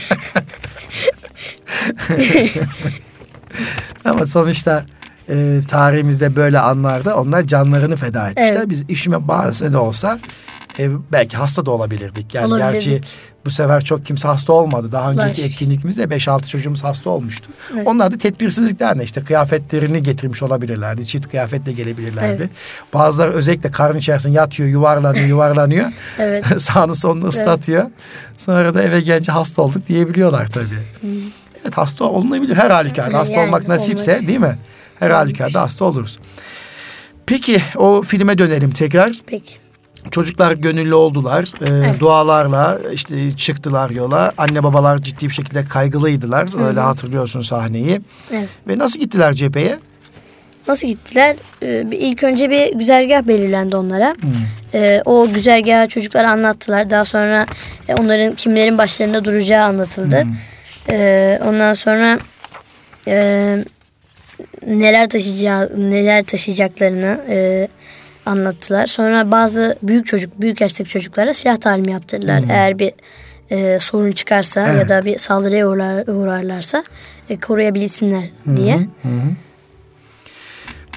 Ama 4.05 4.27
sonuçta 4.27 4.85
e, 5.29 5.61
tarihimizde 5.69 6.37
böyle 6.37 6.59
anlarda 6.59 7.17
onlar 7.17 7.43
canlarını 7.43 7.97
feda 7.97 8.31
etmişler. 8.31 8.55
Evet. 8.57 8.69
Biz 8.69 8.85
işime 8.89 9.29
bağırsa 9.29 9.73
da 9.73 9.83
olsa 9.83 10.19
e, 10.79 10.91
belki 11.13 11.37
hasta 11.37 11.67
da 11.67 11.71
olabilirdik. 11.71 12.35
Yani 12.35 12.47
Olabilirdik. 12.47 12.85
gerçi 12.91 13.01
bu 13.45 13.51
sefer 13.51 13.85
çok 13.85 14.07
kimse 14.07 14.29
hasta 14.29 14.53
olmadı. 14.53 14.93
Daha 14.93 15.11
önceki 15.11 15.27
Ulaşmış. 15.29 15.47
etkinliğimizde 15.47 16.03
5-6 16.05 16.49
çocuğumuz 16.49 16.85
hasta 16.85 17.11
olmuştu. 17.11 17.49
Evet. 17.75 17.87
Onlar 17.87 18.13
da 18.13 18.19
tedbirsizliklerle 18.19 19.05
işte 19.05 19.25
kıyafetlerini 19.25 20.03
getirmiş 20.03 20.43
olabilirlerdi. 20.43 21.07
Çift 21.07 21.29
kıyafetle 21.31 21.73
gelebilirlerdi. 21.73 22.43
Evet. 22.43 22.51
Bazıları 22.95 23.31
özellikle 23.33 23.71
karın 23.71 23.99
içerisinde 23.99 24.33
yatıyor, 24.37 24.69
yuvarlanıyor, 24.69 25.27
yuvarlanıyor. 25.27 25.87
Evet. 26.19 26.45
Sağını 26.63 26.97
solunu 26.97 27.27
ıslatıyor. 27.27 27.85
Sonra 28.39 28.75
da 28.75 28.83
eve 28.83 29.01
gelince 29.01 29.33
hasta 29.33 29.63
olduk 29.63 29.89
diyebiliyorlar 29.89 30.47
tabii. 30.47 31.11
Evet 31.63 31.79
hasta 31.79 32.05
olunabilir 32.05 32.57
her 32.57 32.71
halükarda. 32.71 33.03
Yani 33.11 33.17
Hasta 33.17 33.41
olmak 33.41 33.69
nasipse 33.69 34.15
olmak. 34.15 34.29
değil 34.29 34.41
mi? 34.41 34.59
Her 34.99 35.11
halükarda 35.11 35.61
hasta 35.61 35.85
oluruz. 35.85 36.19
Peki 37.27 37.63
o 37.77 38.03
filme 38.03 38.39
dönelim 38.39 38.71
tekrar. 38.71 39.13
Peki. 39.27 39.55
Çocuklar 40.11 40.53
gönüllü 40.53 40.95
oldular. 40.95 41.53
Ee, 41.63 42.01
Dualarla 42.01 42.79
işte 42.93 43.37
çıktılar 43.37 43.91
yola. 43.91 44.33
Anne 44.39 44.63
babalar 44.63 44.99
ciddi 44.99 45.29
bir 45.29 45.35
şekilde 45.35 45.65
kaygılıydılar. 45.65 46.67
Öyle 46.69 46.81
hatırlıyorsun 46.81 47.41
sahneyi. 47.41 48.01
Evet. 48.33 48.49
Ve 48.69 48.79
nasıl 48.79 49.01
gittiler 49.01 49.33
cepheye? 49.33 49.79
Nasıl 50.69 50.89
gittiler? 50.89 51.37
Ee, 51.63 51.85
ilk 51.93 52.23
önce 52.25 52.51
bir 52.51 52.75
güzergah 52.75 53.23
belirlendi 53.23 53.77
onlara. 53.77 54.15
Ee, 54.75 55.03
o 55.05 55.29
güzergahı 55.35 55.89
çocuklara 55.89 56.31
anlattılar. 56.31 56.91
Daha 56.91 57.05
sonra 57.05 57.47
e, 57.89 57.95
onların 57.95 58.35
kimlerin 58.35 58.79
başlarında 58.79 59.25
duracağı 59.25 59.65
anlatıldı. 59.65 60.23
Ee, 60.91 61.41
ondan 61.49 61.75
sonra 61.75 62.19
e, 63.09 63.57
neler 64.67 65.09
taşıyacağı, 65.09 65.71
neler 65.77 66.25
taşıyacaklarını 66.25 67.21
e, 67.29 67.69
anlattılar. 68.27 68.87
Sonra 68.87 69.31
bazı 69.31 69.77
büyük 69.83 70.07
çocuk, 70.07 70.41
büyük 70.41 70.61
yaştaki 70.61 70.91
çocuklara 70.91 71.35
silah 71.35 71.57
talimi 71.57 71.93
yaptırdılar. 71.93 72.43
Eğer 72.49 72.79
bir 72.79 72.93
e, 73.51 73.79
sorun 73.79 74.13
çıkarsa 74.13 74.67
Evet. 74.69 74.79
ya 74.79 74.89
da 74.89 75.05
bir 75.07 75.19
saldırıya 75.19 75.69
uğrar, 75.69 76.07
uğrarlarsa 76.07 76.85
e, 77.31 77.41
koruyabilsinler 77.41 78.31
diye. 78.57 78.89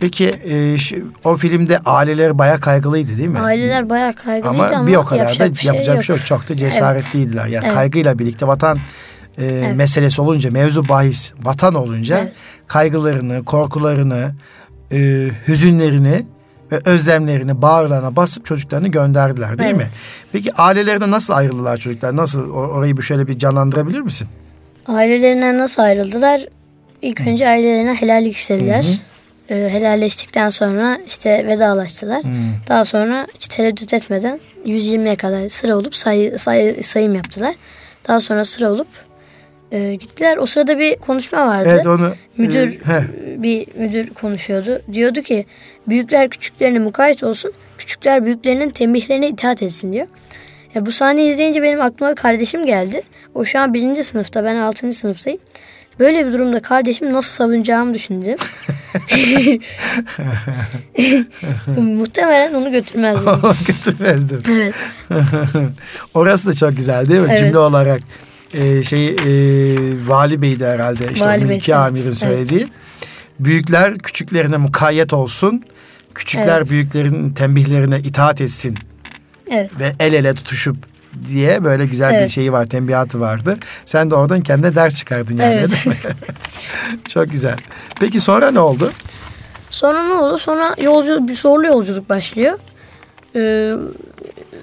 Peki 0.01 0.35
e, 0.45 0.77
şu, 0.77 1.11
o 1.23 1.35
filmde 1.37 1.79
aileler 1.85 2.37
baya 2.37 2.59
kaygılıydı 2.59 3.17
değil 3.17 3.29
mi? 3.29 3.39
Aileler 3.39 3.89
bayağı 3.89 4.13
kaygılıydı 4.13 4.63
ama, 4.63 4.75
ama, 4.75 4.87
bir 4.87 4.95
o 4.95 5.05
kadar 5.05 5.25
da 5.25 5.29
yapacak 5.29 5.51
bir 5.51 5.59
şey 5.59 5.67
yapacak 5.67 5.93
bir 5.93 5.97
yok. 5.97 6.03
şey 6.05 6.15
yok. 6.15 6.25
Çok 6.25 6.49
da 6.49 6.57
cesaretliydiler. 6.57 7.45
Yani 7.45 7.65
Evet. 7.65 7.75
kaygıyla 7.75 8.19
birlikte 8.19 8.47
vatan 8.47 8.79
e, 9.37 9.73
meselesi 9.75 10.21
olunca, 10.21 10.51
mevzu 10.51 10.89
bahis 10.89 11.33
vatan 11.43 11.73
olunca 11.73 12.17
Evet. 12.17 12.35
kaygılarını, 12.67 13.45
korkularını, 13.45 14.31
e, 14.91 15.27
hüzünlerini 15.47 16.25
ve 16.71 16.79
özlemlerini 16.85 17.61
bağırlarına 17.61 18.15
basıp 18.15 18.45
çocuklarını 18.45 18.87
gönderdiler 18.87 19.59
değil 19.59 19.69
Evet. 19.69 19.77
mi? 19.77 19.87
Peki 20.31 20.53
ailelerden 20.53 21.11
nasıl 21.11 21.33
ayrıldılar 21.33 21.77
çocuklar? 21.77 22.15
Nasıl 22.15 22.51
orayı 22.51 22.97
bir 22.97 23.01
şöyle 23.01 23.27
bir 23.27 23.37
canlandırabilir 23.39 23.99
misin? 23.99 24.27
Ailelerinden 24.87 25.57
nasıl 25.57 25.81
ayrıldılar? 25.81 26.45
İlk 27.01 27.21
önce 27.21 27.47
ailelerine 27.47 27.93
helallik 27.95 28.35
istediler. 28.37 28.85
Ee, 29.49 29.55
helalleştikten 29.71 30.49
sonra 30.49 30.97
işte 31.07 31.47
vedalaştılar. 31.47 32.21
Daha 32.67 32.85
sonra 32.85 33.27
hiç 33.35 33.47
tereddüt 33.47 33.93
etmeden 33.93 34.39
120'ye 34.65 35.15
kadar 35.15 35.49
sıra 35.49 35.75
olup 35.77 35.95
say, 35.95 36.33
say- 36.37 36.83
sayım 36.83 37.15
yaptılar. 37.15 37.55
Daha 38.07 38.21
sonra 38.21 38.45
sıra 38.45 38.71
olup 38.71 38.87
e, 39.71 39.95
gittiler. 39.95 40.37
O 40.37 40.45
sırada 40.45 40.79
bir 40.79 40.95
konuşma 40.95 41.47
vardı. 41.47 41.69
Evet 41.73 41.85
onu 41.85 42.13
Müdür 42.37 42.67
e, 42.67 42.85
heh, 42.85 43.03
bir 43.43 43.67
müdür 43.77 44.09
konuşuyordu. 44.09 44.81
Diyordu 44.93 45.21
ki 45.21 45.45
büyükler 45.87 46.29
küçüklerine 46.29 46.79
mukayyet 46.79 47.23
olsun. 47.23 47.53
Küçükler 47.77 48.25
büyüklerinin 48.25 48.69
tembihlerine 48.69 49.27
itaat 49.29 49.63
etsin 49.63 49.93
diyor. 49.93 50.07
Ya 50.75 50.85
bu 50.85 50.91
sahneyi 50.91 51.31
izleyince 51.31 51.61
benim 51.63 51.81
aklıma 51.81 52.15
kardeşim 52.15 52.65
geldi. 52.65 53.01
O 53.35 53.45
şu 53.45 53.59
an 53.59 53.73
birinci 53.73 54.03
sınıfta 54.03 54.43
ben 54.43 54.55
altıncı 54.55 54.97
sınıftayım. 54.97 55.39
Böyle 55.99 56.27
bir 56.27 56.33
durumda 56.33 56.61
kardeşim 56.61 57.13
nasıl 57.13 57.31
savunacağımı 57.31 57.93
düşündüm. 57.93 58.37
Muhtemelen 61.77 62.53
onu 62.53 62.71
götürmezdim. 62.71 63.31
Götürmezdim. 63.67 64.41
evet. 64.51 64.75
Orası 66.13 66.47
da 66.47 66.53
çok 66.53 66.77
güzel 66.77 67.09
değil 67.09 67.19
mi? 67.19 67.27
Evet. 67.29 67.39
Cümle 67.39 67.57
olarak 67.57 68.01
e, 68.53 68.83
şey 68.83 69.07
e, 69.07 69.15
Vali 70.07 70.41
Bey'di 70.41 70.65
herhalde. 70.65 71.13
İşte 71.13 71.25
Vali 71.25 71.45
o 71.45 71.49
Bey, 71.49 71.55
mülki 71.55 71.71
evet. 71.71 71.81
amirin 71.81 72.13
söylediği. 72.13 72.67
Büyükler 73.39 73.97
küçüklerine 73.97 74.57
mukayyet 74.57 75.13
olsun. 75.13 75.63
Küçükler 76.15 76.57
Evet. 76.57 76.69
büyüklerin 76.69 77.33
tembihlerine 77.33 77.99
itaat 77.99 78.41
etsin 78.41 78.77
Evet. 79.51 79.71
ve 79.79 79.93
el 79.99 80.13
ele 80.13 80.33
tutuşup 80.33 80.75
diye 81.27 81.63
böyle 81.63 81.85
güzel 81.85 82.11
bir 82.11 82.17
Evet. 82.17 82.29
şeyi 82.31 82.51
var, 82.51 82.65
tembihatı 82.65 83.19
vardı. 83.19 83.57
Sen 83.85 84.11
de 84.11 84.15
oradan 84.15 84.41
kendine 84.41 84.75
ders 84.75 84.95
çıkardın 84.95 85.37
yani. 85.37 85.53
Evet. 85.53 85.69
değil 85.69 85.87
mi? 85.87 85.95
Çok 87.09 87.31
güzel. 87.31 87.57
Peki 87.99 88.19
sonra 88.19 88.51
ne 88.51 88.59
oldu? 88.59 88.91
Sonra 89.69 90.03
ne 90.03 90.13
oldu? 90.13 90.37
Sonra 90.37 90.75
yolcu 90.81 91.27
bir 91.27 91.33
zorlu 91.33 91.67
yolculuk 91.67 92.09
başlıyor. 92.09 92.59
Ee, 93.35 93.73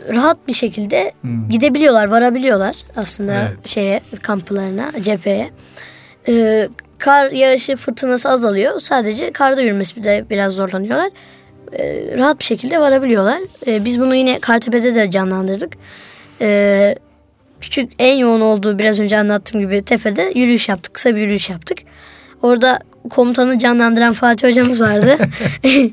rahat 0.09 0.49
bir 0.49 0.53
şekilde 0.53 1.13
gidebiliyorlar, 1.51 2.07
varabiliyorlar 2.07 2.77
aslında 2.97 3.33
Hmm. 3.33 3.49
Evet. 3.49 3.69
şeye, 3.69 4.01
kamplarına, 4.23 4.93
cepheye. 5.03 5.51
Ee, 6.29 6.69
kar 6.99 7.31
yağışı, 7.31 7.77
fırtınası 7.77 8.29
azalıyor. 8.29 8.81
Sadece 8.81 9.33
karda 9.33 9.61
yürümesi 9.61 9.97
bir 9.97 10.03
de 10.05 10.25
biraz 10.31 10.53
zorlanıyorlar. 10.53 11.11
Ee, 11.73 12.19
rahat 12.19 12.39
bir 12.39 12.45
şekilde 12.45 12.81
varabiliyorlar. 12.81 13.39
Ee, 13.67 13.85
biz 13.85 14.01
bunu 14.01 14.15
yine 14.15 14.39
Kartepe'de 14.39 14.95
de 14.95 15.11
canlandırdık. 15.11 15.73
Ee, 16.41 16.95
küçük 17.61 17.93
en 17.99 18.17
yoğun 18.17 18.41
olduğu 18.41 18.79
biraz 18.79 19.01
önce 19.01 19.19
anlattığım 19.19 19.61
gibi 19.61 19.83
tepede 19.83 20.33
yürüyüş 20.35 20.69
yaptık. 20.69 20.95
Kısa 20.95 21.17
bir 21.17 21.21
yürüyüş 21.21 21.51
yaptık. 21.51 21.79
Orada 22.43 22.79
komutanı 23.11 23.59
canlandıran 23.59 24.13
Fatih 24.13 24.49
hocamız 24.49 24.81
vardı. 24.81 25.17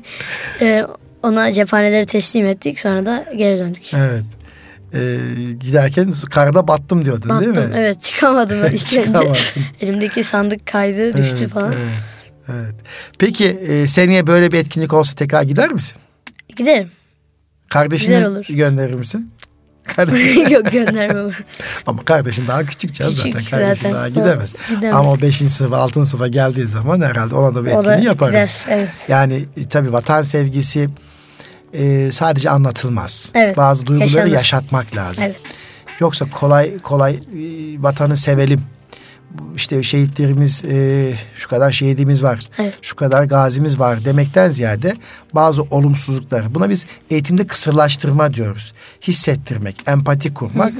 Ee, 0.60 0.84
ona 1.24 1.52
cephaneleri 1.52 2.06
teslim 2.06 2.46
ettik. 2.46 2.80
Sonra 2.80 3.06
da 3.06 3.26
geri 3.36 3.58
döndük. 3.58 3.94
Evet. 3.94 4.24
Ee, 4.94 5.16
giderken 5.60 6.14
karda 6.30 6.68
battım 6.68 7.04
diyordun 7.04 7.40
değil 7.40 7.50
Battım. 7.50 7.64
mi? 7.70 7.74
Evet 7.76 8.02
çıkamadım 8.02 8.58
ilk 8.72 8.96
önce. 8.98 9.32
Elimdeki 9.80 10.24
sandık 10.24 10.66
kaydı 10.66 11.12
düştü 11.16 11.36
Evet, 11.38 11.48
falan. 11.50 11.72
Evet, 11.72 11.84
evet. 12.48 12.74
Peki 13.18 13.46
e, 13.48 13.86
seneye 13.86 14.26
böyle 14.26 14.52
bir 14.52 14.58
etkinlik 14.58 14.92
olsa 14.92 15.14
tekrar 15.14 15.42
gider 15.42 15.72
misin? 15.72 15.96
Giderim. 16.56 16.90
Kardeşini 17.68 18.08
Güzel 18.08 18.26
olur. 18.26 18.44
gönderir 18.48 18.94
misin? 18.94 19.30
Kardeşin, 19.96 20.48
Yok 20.48 20.72
göndermem. 20.72 21.30
ama 21.86 22.04
kardeşin 22.04 22.46
daha 22.46 22.64
küçük 22.66 22.94
canım 22.94 23.14
Küçük 23.14 23.32
zaten. 23.34 23.50
Kardeşin 23.50 23.74
zaten. 23.82 23.92
daha 23.94 24.08
gidemez. 24.08 24.54
Gidemez. 24.68 24.94
Ama 24.94 25.10
o 25.12 25.20
5. 25.20 25.36
sınıfa 25.36 25.76
6. 25.76 26.06
sınıfa 26.06 26.28
geldiği 26.28 26.66
zaman 26.66 27.00
herhalde 27.00 27.34
ona 27.34 27.54
da 27.54 27.64
bir 27.64 27.70
etkinliği 27.70 28.04
yaparız. 28.06 28.32
gider. 28.32 28.64
Evet. 28.68 29.06
Yani 29.08 29.44
e, 29.56 29.68
tabii 29.68 29.92
vatan 29.92 30.22
sevgisi 30.22 30.88
e, 31.74 32.12
sadece 32.12 32.50
anlatılmaz. 32.50 33.32
Evet, 33.34 33.56
Bazı 33.56 33.86
duyguları 33.86 34.08
yaşanır. 34.08 34.32
yaşatmak 34.32 34.96
lazım. 34.96 35.24
Evet. 35.24 35.40
Yoksa 36.00 36.26
kolay 36.30 36.78
kolay 36.78 37.14
e, 37.14 37.18
vatanı 37.82 38.16
sevelim. 38.16 38.60
İşte 39.56 39.82
şehitlerimiz 39.82 40.64
e, 40.64 41.12
şu 41.36 41.48
kadar 41.48 41.72
şehidimiz 41.72 42.22
var. 42.22 42.38
Evet. 42.58 42.74
Şu 42.82 42.96
kadar 42.96 43.24
gazimiz 43.24 43.78
var 43.78 44.04
demekten 44.04 44.50
ziyade 44.50 44.94
bazı 45.34 45.62
olumsuzluklar. 45.62 46.54
Buna 46.54 46.70
biz 46.70 46.86
eğitimde 47.10 47.46
kısırlaştırma 47.46 48.34
diyoruz. 48.34 48.72
Hissettirmek, 49.02 49.76
empati 49.86 50.34
kurmak 50.34 50.72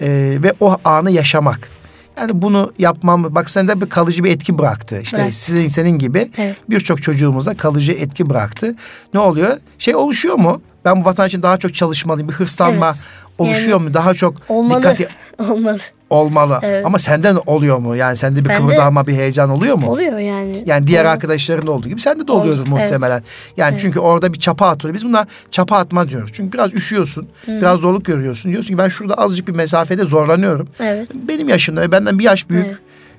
e, 0.00 0.38
ve 0.42 0.52
o 0.60 0.76
anı 0.84 1.10
yaşamak. 1.10 1.68
Yani 2.18 2.42
bunu 2.42 2.72
yapmam 2.78 3.34
bak 3.34 3.50
sende 3.50 3.80
bir 3.80 3.86
kalıcı 3.88 4.24
bir 4.24 4.30
etki 4.30 4.58
bıraktı. 4.58 5.00
İşte 5.02 5.16
Bıraktı. 5.16 5.34
sizin 5.36 5.68
senin 5.68 5.90
gibi 5.98 6.30
Evet. 6.38 6.56
birçok 6.70 7.02
çocuğumuzda 7.02 7.56
kalıcı 7.56 7.92
etki 7.92 8.30
bıraktı. 8.30 8.74
Ne 9.14 9.20
oluyor? 9.20 9.56
Şey 9.78 9.96
oluşuyor 9.96 10.34
mu? 10.34 10.60
Ben 10.84 11.00
bu 11.00 11.04
vatan 11.04 11.26
için 11.28 11.42
daha 11.42 11.56
çok 11.58 11.74
çalışmalıyım. 11.74 12.28
Bir 12.28 12.34
hırslanma 12.34 12.86
Evet. 12.86 13.08
oluşuyor 13.38 13.78
Yani 13.78 13.88
mu? 13.88 13.94
Daha 13.94 14.14
çok 14.14 14.34
Olmalı. 14.48 14.78
dikkati 14.78 15.08
Olmalı. 15.38 15.78
Olmalı. 16.10 16.58
Evet. 16.62 16.86
Ama 16.86 16.98
senden 16.98 17.38
oluyor 17.46 17.78
mu? 17.78 17.96
Yani 17.96 18.16
sende 18.16 18.44
bir 18.44 18.48
Bende- 18.48 18.58
kıvırdanma, 18.58 19.06
bir 19.06 19.12
heyecan 19.12 19.50
oluyor 19.50 19.76
mu? 19.76 19.90
Oluyor 19.90 20.18
yani. 20.18 20.62
Yani 20.66 20.86
diğer 20.86 21.00
Oluyor. 21.00 21.14
arkadaşların 21.14 21.66
da 21.66 21.70
olduğu 21.70 21.88
gibi 21.88 22.00
sende 22.00 22.26
de 22.26 22.32
oluyordur 22.32 22.58
evet. 22.68 22.68
muhtemelen. 22.68 23.22
Yani 23.56 23.78
çünkü 23.78 24.00
orada 24.00 24.32
bir 24.32 24.38
çapa 24.40 24.68
atıyor. 24.68 24.94
Biz 24.94 25.04
buna 25.04 25.26
çapa 25.50 25.76
atma 25.76 26.08
diyoruz. 26.08 26.30
Çünkü 26.32 26.52
biraz 26.52 26.74
üşüyorsun, 26.74 27.28
biraz 27.48 27.80
zorluk 27.80 28.04
görüyorsun. 28.04 28.52
Diyorsun 28.52 28.68
ki 28.74 28.78
ben 28.78 28.88
şurada 28.88 29.14
azıcık 29.14 29.48
bir 29.48 29.52
mesafede 29.54 30.04
zorlanıyorum. 30.04 30.68
Evet. 30.80 31.08
Benim 31.14 31.48
yaşımda 31.48 31.80
ve 31.80 31.92
benden 31.92 32.18
bir 32.18 32.24
yaş 32.24 32.50
büyük 32.50 32.66
Evet. 32.66 32.76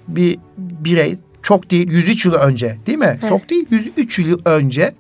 bir 0.08 0.40
birey 0.58 1.18
çok 1.44 1.72
değil 1.72 1.92
103 1.92 2.26
yıl 2.26 2.34
önce 2.34 2.78
değil 2.88 2.98
mi? 2.98 3.20
Çok 3.30 3.50
değil 3.50 3.66
103 3.72 4.20
yıl 4.20 4.40
önce 4.46 4.94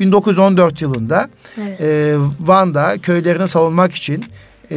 1914 0.00 0.82
yılında 0.82 1.28
Evet. 1.60 1.80
e, 1.80 2.14
Van'da 2.40 2.98
köylerini 2.98 3.48
savunmak 3.48 3.94
için 3.94 4.24
e, 4.70 4.76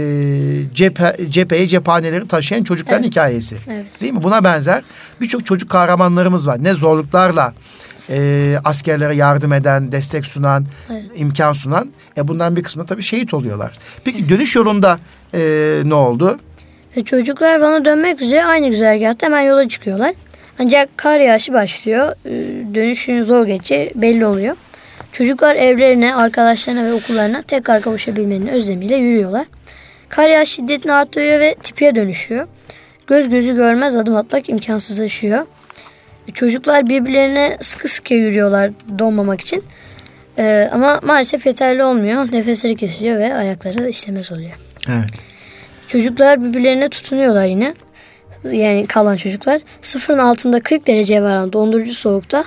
cephe, 0.74 1.16
cepheye 1.30 1.68
cephaneleri 1.68 2.28
taşıyan 2.28 2.64
çocukların 2.64 3.04
Evet. 3.04 3.12
hikayesi. 3.12 3.56
Evet. 3.72 4.02
Değil 4.02 4.14
mi? 4.14 4.24
Buna 4.24 4.44
benzer 4.44 4.84
birçok 5.22 5.46
çocuk 5.46 5.70
kahramanlarımız 5.70 6.48
var. 6.48 6.64
Ne 6.64 6.74
zorluklarla 6.74 7.54
e, 8.10 8.56
askerlere 8.64 9.16
yardım 9.16 9.54
eden, 9.54 9.92
destek 9.92 10.26
sunan, 10.26 10.66
Evet. 10.92 11.04
imkan 11.16 11.54
sunan. 11.54 11.92
E 12.18 12.28
bundan 12.28 12.56
bir 12.56 12.64
kısmı 12.64 12.86
tabii 12.86 13.04
şehit 13.04 13.34
oluyorlar. 13.34 13.72
Peki 14.04 14.30
dönüş 14.30 14.56
yolunda 14.56 15.00
e, 15.34 15.40
ne 15.86 15.94
oldu? 15.94 16.40
E, 16.96 17.04
Çocuklar 17.04 17.60
Van'a 17.62 17.86
dönmek 17.86 18.22
üzere 18.22 18.46
aynı 18.46 18.70
güzergahta 18.70 19.26
hemen 19.26 19.42
yola 19.42 19.70
çıkıyorlar. 19.70 20.14
Ancak 20.60 20.98
kar 20.98 21.20
yağışı 21.20 21.54
başlıyor. 21.54 22.12
E, 22.26 22.32
Dönüşün 22.76 23.22
zor 23.22 23.46
geçeceği 23.46 23.92
belli 23.96 24.26
oluyor. 24.26 24.56
Çocuklar 25.12 25.56
evlerine, 25.56 26.16
arkadaşlarına 26.16 26.86
ve 26.86 26.94
okullarına 26.94 27.42
tekrar 27.42 27.82
kavuşabilmenin 27.82 28.48
özlemiyle 28.48 28.96
yürüyorlar. 28.96 29.46
Kar 30.14 30.30
yağış 30.30 30.50
şiddetini 30.50 30.94
artırıyor 30.94 31.40
ve 31.40 31.56
tipiye 31.64 31.96
dönüşüyor. 31.96 32.48
Göz 33.08 33.30
gözü 33.30 33.56
görmez 33.56 33.96
adım 33.96 34.16
atmak 34.16 34.50
imkansızlaşıyor. 34.50 35.46
Çocuklar 36.34 36.90
birbirlerine 36.90 37.58
sıkı 37.62 37.88
sıkı 37.88 38.14
yürüyorlar 38.14 38.72
donmamak 39.00 39.42
için. 39.42 39.64
E, 40.38 40.70
ama 40.74 41.00
maalesef 41.04 41.46
yeterli 41.46 41.84
olmuyor. 41.84 42.32
Nefesleri 42.32 42.76
kesiliyor 42.76 43.20
ve 43.20 43.34
ayakları 43.34 43.90
işlemez 43.90 44.32
oluyor. 44.32 44.52
Evet. 44.90 45.10
Çocuklar 45.88 46.44
birbirlerine 46.44 46.90
tutunuyorlar 46.90 47.46
yine. 47.46 47.74
Yani 48.52 48.86
kalan 48.88 49.18
çocuklar. 49.18 49.62
Sıfırın 49.82 50.18
altında 50.18 50.60
40 50.60 50.88
dereceye 50.88 51.22
varan 51.22 51.54
dondurucu 51.54 51.94
soğukta 51.94 52.44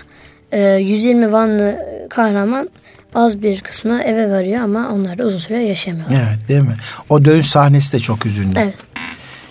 e, 0.52 0.60
120 0.60 1.32
Vanlı 1.32 1.78
kahraman 2.10 2.68
az 3.16 3.42
bir 3.42 3.60
kısmı 3.60 4.02
eve 4.02 4.30
varıyor 4.30 4.62
ama 4.62 4.90
onlar 4.92 5.18
da 5.18 5.24
uzun 5.24 5.38
süre 5.38 5.66
yaşamıyorlar. 5.66 6.16
Evet 6.16 6.48
değil 6.48 6.60
mi? 6.60 6.76
O 7.08 7.24
dönüş 7.24 7.46
sahnesi 7.46 7.92
de 7.92 7.98
çok 7.98 8.26
üzüldü. 8.26 8.58
Evet. 8.58 8.74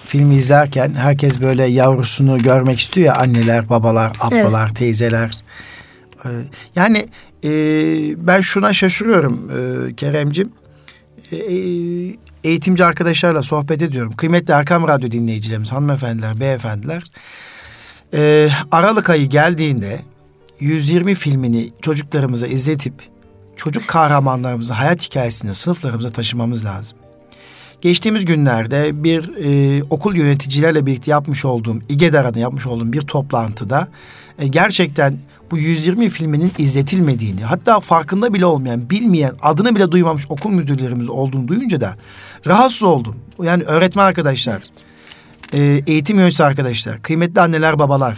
Filmi 0.06 0.36
izlerken 0.36 0.94
herkes 0.94 1.42
böyle 1.42 1.66
yavrusunu 1.66 2.44
görmek 2.44 2.80
istiyor 2.80 3.08
ya 3.08 3.16
anneler, 3.16 3.70
babalar, 3.70 4.18
ablalar, 4.20 4.70
teyzeler. 4.70 5.32
Ee, 6.26 6.30
yani 6.76 7.08
e, 7.44 7.50
ben 8.28 8.42
şuna 8.42 8.74
şaşırıyorum 8.74 9.52
e, 9.52 9.96
Keremcim. 9.96 10.52
E, 11.32 11.36
e, 11.36 11.58
eğitimci 12.44 12.86
arkadaşlarla 12.86 13.42
sohbet 13.42 13.82
ediyorum. 13.82 14.14
Kıymetli 14.16 14.54
Erkam 14.54 14.88
Radyo 14.88 15.12
dinleyicilerimiz, 15.12 15.72
hanımefendiler, 15.72 16.40
beyefendiler. 16.40 17.04
E, 18.14 18.50
Aralık 18.72 19.10
ayı 19.10 19.26
geldiğinde 19.26 20.00
120 20.60 21.16
filmini 21.16 21.70
çocuklarımıza 21.82 22.48
izletip 22.48 23.15
çocuk 23.56 23.88
kahramanlarımızı 23.88 24.74
hayat 24.74 25.04
hikayesini 25.04 25.54
sınıflarımıza 25.54 26.10
taşımamız 26.10 26.66
lazım. 26.66 26.98
Geçtiğimiz 27.82 28.26
günlerde 28.26 29.04
bir 29.04 29.32
e, 29.44 29.84
okul 29.90 30.16
yöneticilerle 30.16 30.86
birlikte 30.86 31.12
yapmış 31.12 31.46
olduğum, 31.46 31.80
İGEDAR'da 31.90 32.40
yapmış 32.40 32.68
olduğum 32.68 32.94
bir 32.94 33.02
toplantıda 33.02 33.88
e, 34.40 34.48
gerçekten 34.48 35.18
bu 35.52 35.58
120 35.58 36.10
filminin 36.10 36.52
izletilmediğini, 36.58 37.44
hatta 37.44 37.80
farkında 37.80 38.34
bile 38.34 38.46
olmayan, 38.46 38.90
bilmeyen, 38.90 39.34
adını 39.42 39.76
bile 39.76 39.92
duymamış 39.92 40.26
okul 40.30 40.50
müdürlerimiz 40.50 41.10
olduğunu 41.10 41.48
duyunca 41.48 41.82
da 41.82 41.96
rahatsız 42.48 42.84
oldum. 42.84 43.16
Yani 43.44 43.64
öğretmen 43.64 44.06
arkadaşlar, 44.06 44.62
e, 45.54 45.82
eğitim 45.88 46.18
yöneticisi 46.18 46.44
arkadaşlar, 46.44 47.02
kıymetli 47.02 47.42
anneler, 47.42 47.80
babalar. 47.80 48.18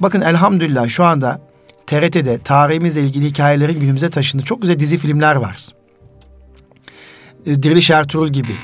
Bakın 0.00 0.20
elhamdülillah 0.20 0.88
şu 0.88 1.04
anda 1.04 1.40
TRT'de 1.86 2.38
tarihimizle 2.38 3.02
ilgili 3.02 3.26
hikayelerin 3.26 3.80
günümüze 3.80 4.08
taşındığı 4.10 4.44
çok 4.44 4.62
güzel 4.62 4.78
dizi 4.78 4.98
filmler 4.98 5.36
var 5.36 5.56
e, 7.46 7.62
Diriliş 7.62 7.90
Ertuğrul 7.90 8.28
gibi, 8.28 8.54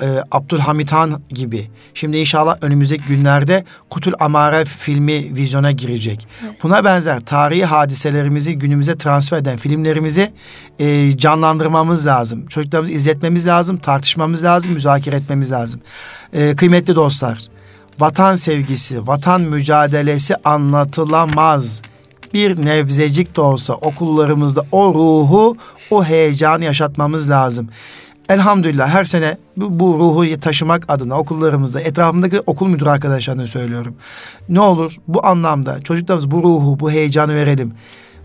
e, 0.00 0.06
Abdülhamit 0.30 0.92
Han 0.92 1.22
gibi. 1.28 1.70
Şimdi 1.94 2.18
inşallah 2.18 2.56
önümüzdeki 2.60 3.04
günlerde 3.04 3.64
Kutul 3.90 4.12
Amare 4.20 4.64
filmi 4.64 5.36
vizyona 5.36 5.70
girecek. 5.70 6.26
Buna 6.62 6.84
benzer 6.84 7.20
tarihi 7.20 7.64
hadiselerimizi 7.64 8.54
günümüze 8.58 8.98
transfer 8.98 9.38
eden 9.38 9.56
filmlerimizi 9.56 10.32
e, 10.78 11.16
canlandırmamız 11.16 12.06
lazım. 12.06 12.46
Çocuklarımızı 12.46 12.92
izletmemiz 12.92 13.46
lazım, 13.46 13.76
tartışmamız 13.76 14.44
lazım, 14.44 14.72
müzakere 14.72 15.16
etmemiz 15.16 15.50
lazım. 15.50 15.80
E, 16.32 16.56
kıymetli 16.56 16.96
dostlar, 16.96 17.38
vatan 17.98 18.36
sevgisi, 18.36 19.06
vatan 19.06 19.40
mücadelesi 19.40 20.34
anlatılamaz. 20.44 21.82
Bir 22.34 22.64
nebzecik 22.64 23.36
de 23.36 23.40
olsa 23.40 23.74
okullarımızda 23.74 24.64
o 24.72 24.94
ruhu, 24.94 25.56
o 25.90 26.04
heyecanı 26.04 26.64
yaşatmamız 26.64 27.30
lazım. 27.30 27.68
Elhamdülillah 28.28 28.88
her 28.88 29.04
sene 29.04 29.36
bu, 29.56 29.80
bu 29.80 29.98
ruhu 29.98 30.40
taşımak 30.40 30.84
adına 30.88 31.18
okullarımızda 31.18 31.80
etrafımdaki 31.80 32.40
okul 32.40 32.68
müdür 32.68 32.86
arkadaşlarına 32.86 33.46
söylüyorum. 33.46 33.94
Ne 34.48 34.60
olur 34.60 34.96
bu 35.08 35.26
anlamda 35.26 35.80
çocuklarımız 35.80 36.30
bu 36.30 36.42
ruhu, 36.42 36.80
bu 36.80 36.90
heyecanı 36.90 37.34
verelim. 37.34 37.72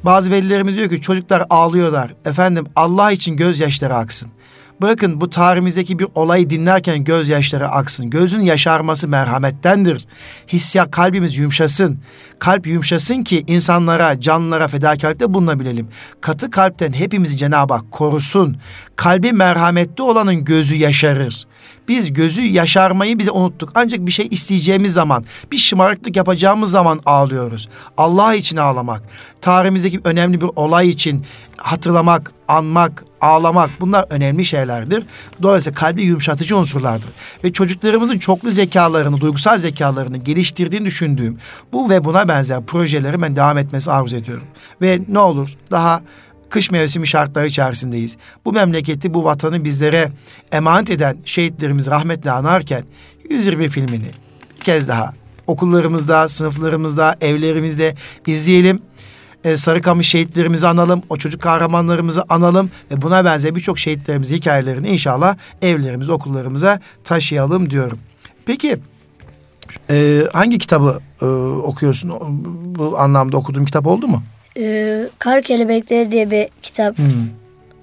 Bazı 0.03 0.31
velilerimiz 0.31 0.75
diyor 0.75 0.89
ki 0.89 1.01
çocuklar 1.01 1.45
ağlıyorlar. 1.49 2.13
Efendim 2.25 2.65
Allah 2.75 3.11
için 3.11 3.37
gözyaşları 3.37 3.95
aksın. 3.95 4.29
Bırakın 4.81 5.21
bu 5.21 5.29
tarihimizdeki 5.29 5.99
bir 5.99 6.07
olayı 6.15 6.49
dinlerken 6.49 7.03
gözyaşları 7.03 7.69
aksın. 7.69 8.09
Gözün 8.09 8.41
yaşarması 8.41 9.07
merhamettendir. 9.07 10.05
Hissiyat 10.47 10.91
kalbimiz 10.91 11.37
yumuşasın. 11.37 11.99
Kalp 12.39 12.67
yumuşasın 12.67 13.23
ki 13.23 13.43
insanlara, 13.47 14.19
canlılara 14.19 14.67
fedakarlıkta 14.67 15.33
bulunabilelim. 15.33 15.87
Katı 16.21 16.49
kalpten 16.49 16.93
hepimizi 16.93 17.37
Cenab-ı 17.37 17.73
Hak 17.73 17.91
korusun. 17.91 18.57
Kalbi 18.95 19.31
merhametli 19.31 20.03
olanın 20.03 20.45
gözü 20.45 20.75
yaşarır. 20.75 21.47
Biz 21.87 22.13
gözü 22.13 22.41
yaşarmayı 22.41 23.19
bize 23.19 23.31
unuttuk. 23.31 23.71
Ancak 23.75 24.05
bir 24.05 24.11
şey 24.11 24.27
isteyeceğimiz 24.31 24.93
zaman, 24.93 25.25
bir 25.51 25.57
şımarıklık 25.57 26.15
yapacağımız 26.15 26.71
zaman 26.71 26.99
ağlıyoruz. 27.05 27.69
Allah 27.97 28.35
için 28.35 28.57
ağlamak, 28.57 29.03
tarihimizdeki 29.41 29.99
önemli 30.03 30.41
bir 30.41 30.49
olay 30.55 30.89
için 30.89 31.25
hatırlamak, 31.57 32.31
anmak, 32.47 33.03
ağlamak 33.21 33.69
bunlar 33.79 34.05
önemli 34.09 34.45
şeylerdir. 34.45 35.03
Dolayısıyla 35.41 35.79
kalbi 35.79 36.03
yumuşatıcı 36.03 36.57
unsurlardır. 36.57 37.09
Ve 37.43 37.53
çocuklarımızın 37.53 38.17
çoklu 38.17 38.51
zekalarını, 38.51 39.19
duygusal 39.21 39.57
zekalarını 39.57 40.17
geliştirdiğini 40.17 40.85
düşündüğüm 40.85 41.37
bu 41.73 41.89
ve 41.89 42.03
buna 42.03 42.27
benzer 42.27 42.65
projeleri 42.65 43.21
ben 43.21 43.35
devam 43.35 43.57
etmesi 43.57 43.91
arzu 43.91 44.15
ediyorum. 44.17 44.47
Ve 44.81 45.01
ne 45.07 45.19
olur 45.19 45.53
daha 45.71 46.01
kış 46.49 46.71
mevsimi 46.71 47.07
şartları 47.07 47.47
içerisindeyiz. 47.47 48.17
Bu 48.45 48.53
memleketi, 48.53 49.13
bu 49.13 49.23
vatanı 49.23 49.63
bizlere 49.63 50.11
emanet 50.51 50.89
eden 50.89 51.17
şehitlerimizi 51.25 51.91
rahmetle 51.91 52.31
anarken 52.31 52.83
120 53.29 53.69
filmini 53.69 54.07
bir 54.59 54.63
kez 54.63 54.87
daha 54.87 55.13
okullarımızda, 55.47 56.27
sınıflarımızda, 56.27 57.15
evlerimizde 57.21 57.95
izleyelim. 58.27 58.81
Ee, 59.43 59.57
Sarıkamış 59.57 60.07
şehitlerimizi 60.07 60.67
analım, 60.67 61.01
o 61.09 61.17
çocuk 61.17 61.41
kahramanlarımızı 61.41 62.23
analım 62.29 62.71
ve 62.91 63.01
buna 63.01 63.25
benzer 63.25 63.55
birçok 63.55 63.79
şehitlerimizin 63.79 64.35
hikayelerini 64.35 64.89
inşallah 64.89 65.37
evlerimize, 65.61 66.11
okullarımıza 66.11 66.79
taşıyalım 67.03 67.69
diyorum. 67.69 67.99
Peki 68.45 68.77
e, 69.89 70.23
hangi 70.33 70.57
kitabı 70.57 70.99
e, 71.21 71.25
okuyorsun? 71.25 72.13
Bu 72.75 72.99
anlamda 72.99 73.37
okuduğum 73.37 73.65
kitap 73.65 73.87
oldu 73.87 74.07
mu? 74.07 74.23
Ee, 74.57 75.09
Kar 75.19 75.41
Kelebekleri 75.41 76.11
diye 76.11 76.31
bir 76.31 76.47
kitap 76.61 76.97
hmm. 76.97 77.29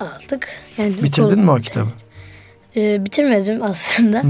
aldık. 0.00 0.48
Yani 0.78 1.02
Bitirdin 1.02 1.38
mi 1.38 1.50
o 1.50 1.56
kitabı? 1.56 1.88
Ee, 2.76 3.04
bitirmedim 3.04 3.62
aslında. 3.62 4.22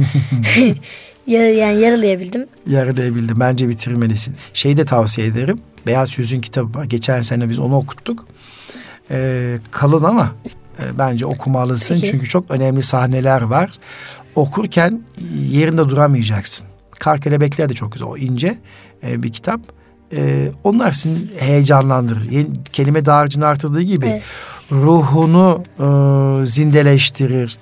yani 1.27 1.81
yarılayabildim. 1.81 2.47
Yarılayabildim. 2.67 3.41
Bence 3.41 3.69
bitirmelisin. 3.69 4.37
Şeyi 4.55 4.77
de 4.77 4.85
tavsiye 4.85 5.27
ederim. 5.27 5.61
Beyaz 5.87 6.19
Yüz'ün 6.19 6.41
kitabı 6.41 6.79
var. 6.79 6.85
Geçen 6.85 7.23
sene 7.23 7.49
biz 7.49 7.59
onu 7.59 7.77
okuttuk. 7.77 8.27
Ee, 9.11 9.59
kalın 9.71 10.05
ama 10.05 10.33
e, 10.79 10.99
bence 10.99 11.27
okumalısın. 11.27 11.95
Peki. 11.95 12.11
Çünkü 12.11 12.29
çok 12.29 12.51
önemli 12.51 12.83
sahneler 12.83 13.43
var. 13.43 13.71
Okurken 14.35 15.03
yerinde 15.51 15.89
duramayacaksın. 15.89 16.67
Kar 16.91 17.21
Kelebekler 17.21 17.69
de 17.69 17.75
çok 17.75 17.93
güzel. 17.93 18.09
O 18.09 18.17
ince 18.17 18.59
e, 19.07 19.23
bir 19.23 19.33
kitap 19.33 19.61
e, 20.13 20.51
onlar 20.65 20.93
seni 20.93 21.17
heyecanlandırır. 21.39 22.31
Yeni, 22.31 22.47
kelime 22.73 23.05
dağarcığını 23.05 23.47
artırdığı 23.47 23.83
gibi 23.83 24.07
evet. 24.07 24.23
ruhunu 24.73 25.63
e, 25.79 26.47
zindeleştirir. 26.47 27.59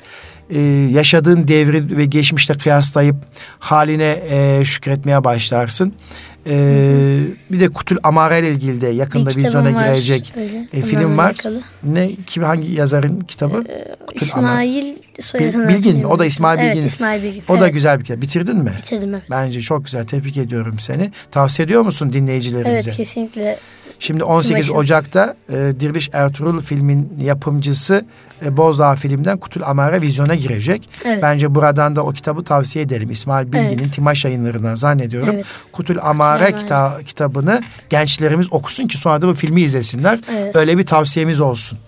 E, 0.51 0.61
yaşadığın 0.91 1.49
devri 1.49 1.97
ve 1.97 2.05
geçmişte 2.05 2.55
kıyaslayıp 2.55 3.17
haline 3.59 4.23
e, 4.31 4.65
şükretmeye 4.65 5.25
başlarsın. 5.25 5.95
Ee, 6.47 7.19
bir 7.51 7.61
de 7.61 7.69
Kutul 7.69 7.97
Amare 8.03 8.39
ile 8.39 8.51
ilgili 8.51 8.81
de 8.81 8.89
yakında 8.89 9.31
bir 9.31 9.37
vizyona 9.37 9.71
girecek 9.71 10.33
öyle, 10.37 10.67
e, 10.73 10.83
film 10.83 11.19
var. 11.19 11.25
Alakalı. 11.25 11.61
Ne 11.83 12.11
kim 12.27 12.43
hangi 12.43 12.73
yazarın 12.73 13.21
kitabı? 13.21 13.65
Ee, 13.69 13.97
Kutul 14.07 14.27
İsmail 14.27 14.97
soyadını 15.21 15.69
Bilgin. 15.69 16.03
O 16.03 16.19
da 16.19 16.27
İsmail 16.27 16.59
Bilgin. 16.59 16.81
Evet, 16.81 16.85
İsmail 16.85 17.23
Bilgin. 17.23 17.43
O 17.49 17.53
evet. 17.53 17.63
da 17.63 17.69
güzel 17.69 17.99
bir 17.99 18.05
kitap. 18.05 18.23
Bitirdin 18.23 18.59
mi? 18.59 18.73
Bitirdim 18.79 19.15
evet. 19.15 19.25
Bence 19.31 19.61
çok 19.61 19.85
güzel. 19.85 20.07
Tebrik 20.07 20.37
ediyorum 20.37 20.79
seni. 20.79 21.11
Tavsiye 21.31 21.67
ediyor 21.67 21.83
musun 21.83 22.13
dinleyicilerimize? 22.13 22.71
Evet 22.71 22.97
kesinlikle. 22.97 23.59
Şimdi 24.03 24.25
18 24.25 24.71
Ocak'ta 24.71 25.37
e, 25.49 25.55
Dirbiş 25.55 26.11
Ertuğrul 26.13 26.61
filmin 26.61 27.13
yapımcısı 27.21 28.05
e, 28.45 28.57
Bozdağ 28.57 28.95
filmden 28.95 29.39
Kutul 29.39 29.63
Amare 29.63 30.01
vizyona 30.01 30.35
girecek. 30.35 30.89
Evet. 31.05 31.23
Bence 31.23 31.55
buradan 31.55 31.97
da 31.97 32.05
o 32.05 32.13
kitabı 32.13 32.45
tavsiye 32.45 32.85
edelim. 32.85 33.11
İsmail 33.11 33.53
Bilgin'in 33.53 33.79
evet. 33.79 33.95
Timaş 33.95 34.25
yayınlarından 34.25 34.75
zannediyorum. 34.75 35.35
Evet. 35.35 35.47
Kutul 35.73 35.97
Amare, 36.03 36.45
Kutul 36.45 36.59
kita- 36.59 37.05
kitabını 37.05 37.63
gençlerimiz 37.91 38.47
okusun 38.51 38.87
ki 38.87 38.99
sonra 38.99 39.23
da 39.23 39.29
bu 39.29 39.35
filmi 39.35 39.61
izlesinler. 39.61 40.21
Evet. 40.37 40.57
Öyle 40.57 40.79
bir 40.79 40.87
tavsiyemiz 40.87 41.41
olsun. 41.41 41.79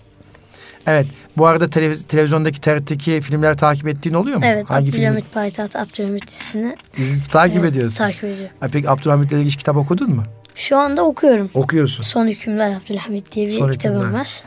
Evet. 0.87 1.07
Bu 1.37 1.47
arada 1.47 1.65
televiz- 1.65 2.03
televizyondaki 2.03 2.61
TRT'deki 2.61 3.21
filmler 3.21 3.57
takip 3.57 3.87
ettiğin 3.87 4.15
oluyor 4.15 4.37
mu? 4.37 4.43
Evet. 4.45 4.69
Hangi 4.69 4.89
Abdülhamit 4.89 5.23
film? 5.23 5.33
Payitaht 5.33 5.75
Abdülhamit 5.75 6.27
dizisini. 6.27 6.75
Dizi 6.97 7.27
takip 7.27 7.57
evet, 7.57 7.71
ediyorsun. 7.71 7.97
Takip 7.97 8.23
ediyorum. 8.23 8.55
Peki 8.71 8.89
Abdülhamit'le 8.89 9.31
ilgili 9.31 9.57
kitap 9.57 9.77
okudun 9.77 10.09
mu? 10.15 10.23
Şu 10.55 10.77
anda 10.77 11.05
okuyorum. 11.05 11.49
Okuyorsun. 11.53 12.03
Son 12.03 12.27
Hükümler 12.27 12.71
Abdülhamit 12.71 13.31
diye 13.31 13.47
bir 13.47 13.51
Son 13.57 13.71
kitabım 13.71 13.99
hükümler. 13.99 14.19
var. 14.19 14.43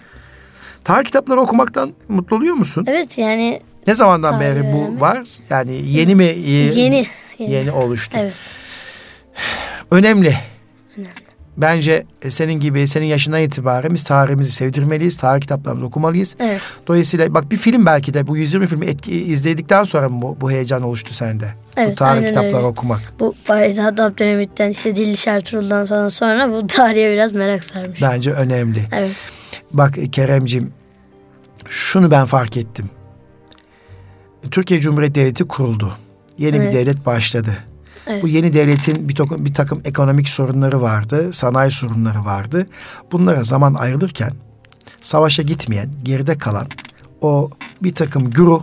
Tarih 0.84 1.04
kitapları 1.04 1.40
okumaktan 1.40 1.92
mutlu 2.08 2.36
oluyor 2.36 2.54
musun? 2.54 2.84
Evet 2.88 3.18
yani. 3.18 3.60
Ne 3.86 3.94
zamandan 3.94 4.40
beri 4.40 4.72
bu 4.72 5.00
var? 5.00 5.28
Yani 5.50 5.82
yeni 5.90 6.14
mi? 6.14 6.24
Yeni. 6.24 6.78
Yeni, 6.78 7.06
yeni 7.38 7.70
oluştu. 7.72 8.18
Evet. 8.20 8.50
Önemli. 9.90 10.36
Önemli. 10.96 11.27
Bence 11.58 12.06
e, 12.22 12.30
senin 12.30 12.52
gibi 12.52 12.88
senin 12.88 13.06
yaşından 13.06 13.40
itibaren 13.40 13.94
biz 13.94 14.04
tarihimizi 14.04 14.52
sevdirmeliyiz. 14.52 15.16
Tarih 15.16 15.40
kitaplarımızı 15.40 15.86
okumalıyız. 15.86 16.36
Evet. 16.40 16.60
Dolayısıyla 16.86 17.34
bak 17.34 17.50
bir 17.50 17.56
film 17.56 17.86
belki 17.86 18.14
de 18.14 18.26
bu 18.26 18.36
120 18.36 18.66
filmi 18.66 18.86
etki, 18.86 19.12
izledikten 19.12 19.84
sonra 19.84 20.06
bu, 20.10 20.36
bu 20.40 20.50
heyecan 20.50 20.82
oluştu 20.82 21.14
sende? 21.14 21.54
Evet, 21.76 21.90
bu 21.90 21.94
tarih 21.94 22.28
kitapları 22.28 22.56
öyle. 22.56 22.66
okumak. 22.66 23.00
Bu 23.20 23.34
Bayezid 23.48 23.98
Abdülhamit'ten 23.98 24.70
işte 24.70 24.96
Dilli 24.96 25.16
Şertuğrul'dan 25.16 25.86
falan 25.86 26.08
sonra 26.08 26.52
bu 26.52 26.66
tarihe 26.66 27.12
biraz 27.12 27.32
merak 27.32 27.64
sarmış. 27.64 28.02
Bence 28.02 28.32
önemli. 28.32 28.82
Evet. 28.92 29.16
Bak 29.72 29.94
Keremcim 30.12 30.72
şunu 31.68 32.10
ben 32.10 32.26
fark 32.26 32.56
ettim. 32.56 32.90
Türkiye 34.50 34.80
Cumhuriyeti 34.80 35.20
Devleti 35.20 35.44
kuruldu. 35.44 35.96
Yeni 36.38 36.56
evet. 36.56 36.68
bir 36.72 36.76
devlet 36.76 37.06
başladı. 37.06 37.67
Evet. 38.08 38.22
Bu 38.22 38.28
yeni 38.28 38.52
devletin 38.52 39.08
bir 39.08 39.14
takım, 39.14 39.44
bir 39.44 39.54
takım 39.54 39.80
ekonomik 39.84 40.28
sorunları 40.28 40.82
vardı, 40.82 41.32
sanayi 41.32 41.70
sorunları 41.70 42.24
vardı. 42.24 42.66
Bunlara 43.12 43.42
zaman 43.42 43.74
ayrılırken 43.74 44.32
savaşa 45.00 45.42
gitmeyen, 45.42 45.90
geride 46.02 46.38
kalan 46.38 46.66
o 47.20 47.50
bir 47.82 47.94
takım 47.94 48.30
güruh 48.30 48.62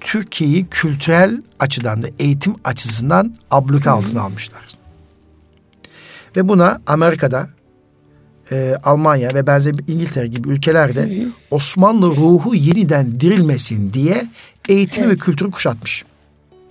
Türkiye'yi 0.00 0.66
kültürel 0.66 1.42
açıdan 1.58 2.02
da 2.02 2.06
eğitim 2.18 2.54
açısından 2.64 3.34
abluka 3.50 3.92
altına 3.92 4.22
almışlar. 4.22 4.62
Ve 6.36 6.48
buna 6.48 6.80
Amerika'da 6.86 7.48
e, 8.52 8.76
Almanya 8.84 9.34
ve 9.34 9.46
benzer 9.46 9.74
İngiltere 9.88 10.26
gibi 10.26 10.48
ülkelerde 10.48 11.02
hı 11.02 11.24
hı. 11.24 11.28
Osmanlı 11.50 12.06
ruhu 12.06 12.54
yeniden 12.54 13.20
dirilmesin 13.20 13.92
diye 13.92 14.26
eğitimi 14.68 15.06
evet. 15.06 15.16
ve 15.16 15.18
kültürü 15.18 15.50
kuşatmış. 15.50 16.04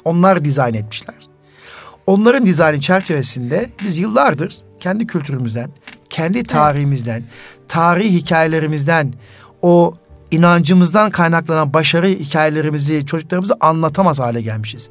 Onlar 0.05 0.45
dizayn 0.45 0.73
etmişler. 0.73 1.15
Onların 2.07 2.45
dizaynı 2.45 2.79
çerçevesinde 2.79 3.69
biz 3.83 3.97
yıllardır 3.97 4.57
kendi 4.79 5.07
kültürümüzden, 5.07 5.69
kendi 6.09 6.43
tarihimizden, 6.43 7.19
evet. 7.19 7.69
tarih 7.69 8.13
hikayelerimizden, 8.13 9.13
o 9.61 9.93
inancımızdan 10.31 11.11
kaynaklanan 11.11 11.73
başarı 11.73 12.07
hikayelerimizi 12.07 13.05
çocuklarımıza 13.05 13.55
anlatamaz 13.59 14.19
hale 14.19 14.41
gelmişiz. 14.41 14.89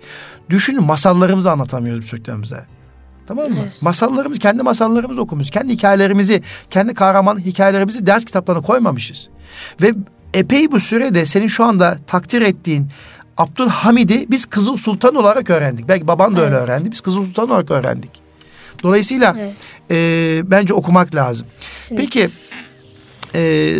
Düşünün 0.51 0.83
masallarımızı 0.83 1.51
anlatamıyoruz 1.51 2.07
çocuklarımıza. 2.07 2.66
Tamam 3.27 3.51
mı? 3.51 3.57
Evet. 3.62 3.83
Masallarımız, 3.83 4.38
kendi 4.38 4.62
masallarımızı 4.62 5.20
okumuş. 5.20 5.51
Kendi 5.51 5.73
hikayelerimizi, 5.73 6.42
kendi 6.70 6.94
kahraman 6.94 7.38
hikayelerimizi 7.38 8.07
ders 8.07 8.25
kitaplarına 8.25 8.62
koymamışız. 8.62 9.29
Ve 9.83 9.94
epey 10.35 10.73
bu 10.73 10.81
sürede 10.81 11.27
senin 11.27 11.49
şu 11.49 11.64
anda 11.64 11.99
takdir 12.07 12.42
ettiğin 12.42 12.88
Abdülhamid'i 13.40 14.26
biz 14.31 14.46
Kızıl 14.46 14.76
Sultan 14.76 15.14
olarak 15.14 15.50
öğrendik. 15.50 15.88
Belki 15.88 16.09
baban 16.09 16.36
da 16.36 16.41
evet. 16.41 16.49
öyle 16.49 16.57
öğrendi. 16.57 16.93
Biz 16.93 17.01
Kızıl 17.01 17.24
Sultan 17.24 17.51
olarak 17.51 17.70
öğrendik. 17.70 18.11
Dolayısıyla 18.82 19.36
evet. 19.38 19.55
e, 19.91 20.51
bence 20.51 20.74
okumak 20.74 21.14
lazım. 21.14 21.47
Kesinlikle. 21.74 22.05
Peki 22.05 22.30
e, 23.34 23.74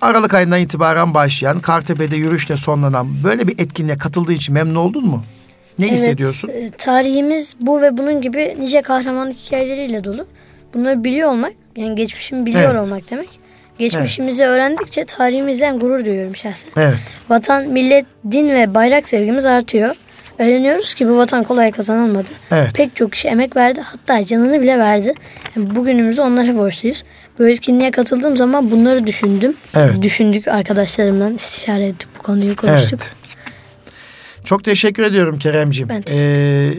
Aralık 0.00 0.34
ayından 0.34 0.60
itibaren 0.60 1.14
başlayan 1.14 1.60
Kartepe'de 1.60 2.16
yürüyüşle 2.16 2.56
sonlanan 2.56 3.08
böyle 3.24 3.48
bir 3.48 3.58
etkinliğe 3.58 3.98
katıldığı 3.98 4.32
için 4.32 4.54
memnun 4.54 4.74
oldun 4.74 5.06
mu? 5.06 5.24
Ne 5.78 5.86
evet, 5.86 5.98
hissediyorsun? 5.98 6.48
E, 6.48 6.70
tarihimiz 6.70 7.56
bu 7.60 7.82
ve 7.82 7.98
bunun 7.98 8.20
gibi 8.22 8.56
nice 8.60 8.82
kahramanlık 8.82 9.38
hikayeleriyle 9.38 10.04
dolu. 10.04 10.26
Bunları 10.74 11.04
biliyor 11.04 11.30
olmak 11.30 11.52
yani 11.76 11.94
geçmişimi 11.94 12.46
biliyor 12.46 12.74
Evet. 12.74 12.82
olmak 12.82 13.10
demek. 13.10 13.41
Geçmişimizi 13.82 14.44
öğrendikçe 14.44 15.04
tarihimizden 15.04 15.78
gurur 15.78 16.04
duyuyorum 16.04 16.36
şahsen. 16.36 16.70
Evet. 16.76 16.98
Vatan, 17.28 17.66
millet, 17.68 18.06
din 18.30 18.48
ve 18.48 18.74
bayrak 18.74 19.08
sevgimiz 19.08 19.46
artıyor. 19.46 19.96
Öğreniyoruz 20.38 20.94
ki 20.94 21.08
bu 21.08 21.16
vatan 21.16 21.44
kolay 21.44 21.70
kazanılmadı. 21.70 22.30
Evet. 22.50 22.74
Pek 22.74 22.96
çok 22.96 23.12
kişi 23.12 23.28
emek 23.28 23.56
verdi 23.56 23.80
hatta 23.80 24.24
canını 24.24 24.60
bile 24.60 24.78
verdi. 24.78 25.14
Yani 25.56 25.76
bugünümüzü 25.76 26.22
onlara 26.22 26.56
borçluyuz. 26.56 27.04
Bu 27.38 27.48
etkinliğe 27.48 27.90
katıldığım 27.90 28.36
zaman 28.36 28.70
bunları 28.70 29.06
düşündüm. 29.06 29.54
Evet. 29.76 30.02
Düşündük 30.02 30.48
arkadaşlarımla 30.48 31.30
istişare 31.30 31.84
ettik 31.86 32.08
bu 32.18 32.22
konuyu 32.22 32.56
konuştuk. 32.56 33.00
Evet. 33.02 33.12
Çok 34.44 34.64
teşekkür 34.64 35.02
ediyorum 35.02 35.38
Keremciğim. 35.38 35.88
Ben 35.88 36.02
teşekkür 36.02 36.26
Ee, 36.26 36.72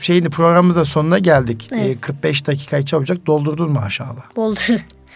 şeyini 0.00 0.30
programımızda 0.30 0.84
sonuna 0.84 1.18
geldik. 1.18 1.70
Evet. 1.72 1.96
Ee, 1.96 2.00
45 2.00 2.46
dakikayı 2.46 2.84
çabucak 2.84 3.26
doldurdun 3.26 3.72
maşallah. 3.72 4.36
Boldur. 4.36 4.62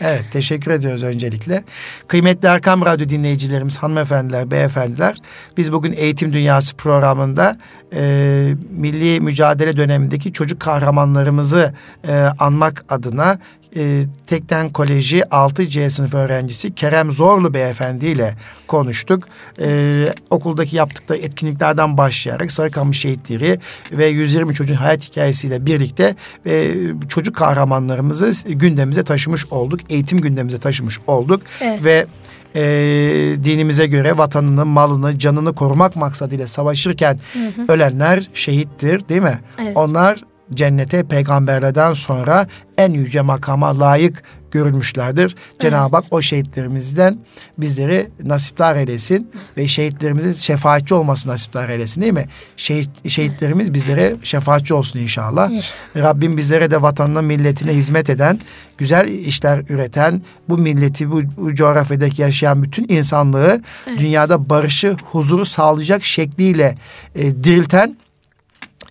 Evet 0.01 0.25
teşekkür 0.31 0.71
ediyoruz 0.71 1.03
öncelikle. 1.03 1.65
Kıymetli 2.09 2.49
Erkam 2.49 2.87
Radyo 2.87 3.09
dinleyicilerimiz, 3.09 3.79
hanımefendiler, 3.79 4.51
beyefendiler. 4.51 5.17
Biz 5.57 5.73
bugün 5.73 5.93
Eğitim 5.93 6.33
Dünyası 6.33 6.77
programında 6.77 7.59
e, 7.95 8.55
milli 8.71 9.21
mücadele 9.21 9.77
dönemindeki 9.77 10.33
çocuk 10.33 10.61
kahramanlarımızı 10.61 11.75
e, 12.09 12.15
anmak 12.39 12.85
adına 12.89 13.39
e, 13.77 14.03
Tekten 14.27 14.70
Koleji 14.70 15.20
6C 15.20 15.91
sınıf 15.91 16.14
öğrencisi 16.14 16.74
Kerem 16.74 17.12
Zorlu 17.12 17.55
beyefendi 17.55 18.07
ile 18.07 18.35
konuştuk. 18.66 19.29
E, 19.61 20.09
okuldaki 20.31 20.77
yaptıkları 20.77 21.18
etkinliklerden 21.18 21.99
başlayarak 21.99 22.53
Sarıkamış 22.53 23.01
şehitleri 23.01 23.59
ve 23.93 24.07
120 24.07 24.55
çocuğun 24.55 24.74
hayat 24.74 25.09
hikayesiyle 25.09 25.66
birlikte 25.66 26.14
e, 26.47 26.74
çocuk 27.09 27.37
kahramanlarımızı 27.37 28.49
gündemimize 28.49 29.05
taşımış 29.05 29.47
olduk. 29.47 29.81
Eğitim 29.91 30.20
gündemimize 30.20 30.59
taşımış 30.59 30.99
olduk. 31.07 31.43
Evet. 31.61 31.85
Ve 31.85 32.07
e, 32.55 32.62
dinimize 33.45 33.87
göre 33.87 34.18
vatanını, 34.18 34.66
malını, 34.66 35.18
canını 35.18 35.55
korumak 35.55 35.97
maksadıyla 35.97 36.47
savaşırken 36.47 37.18
ölenler 37.68 38.31
şehittir 38.35 39.09
değil 39.09 39.22
mi? 39.22 39.41
Evet. 39.62 39.77
Onlar 39.77 40.20
cennete 40.55 41.05
peygamberlerden 41.05 41.93
sonra 41.93 42.47
en 42.79 42.93
yüce 42.93 43.21
makama 43.21 43.81
layık 43.81 44.23
görülmüşlerdir. 44.51 45.37
Cenab-ı 45.59 45.97
Hak 45.97 46.05
o 46.11 46.23
şehitlerimizden 46.23 47.19
bizleri 47.59 48.11
nasipler 48.25 48.77
eylesin 48.77 49.31
ve 49.57 49.69
şehitlerimizin 49.69 50.33
şefaatçi 50.33 50.95
olması 50.95 51.29
nasipler 51.29 51.69
eylesin 51.69 52.01
değil 52.01 52.13
mi? 52.13 52.25
Şehit, 52.57 53.09
şehitlerimiz 53.09 53.75
bizlere 53.75 54.17
şefaatçi 54.23 54.75
olsun 54.75 54.99
inşallah. 54.99 55.51
İnşallah. 55.51 55.77
Rabbim 55.97 56.37
bizlere 56.37 56.71
de 56.71 56.83
vatanına, 56.83 57.23
milletine 57.23 57.73
hizmet 57.73 58.11
eden, 58.11 58.41
güzel 58.79 59.09
işler 59.09 59.63
üreten, 59.69 60.23
bu 60.49 60.59
milleti, 60.59 61.11
bu, 61.11 61.23
bu 61.37 61.55
coğrafyadaki 61.55 62.23
yaşayan 62.23 62.63
bütün 62.63 62.87
insanlığı 62.89 63.61
dünyada 63.99 64.51
barışı, 64.51 64.97
huzuru 65.13 65.45
sağlayacak 65.45 66.05
şekliyle 66.05 66.75
e, 67.15 67.45
dirilten 67.45 67.97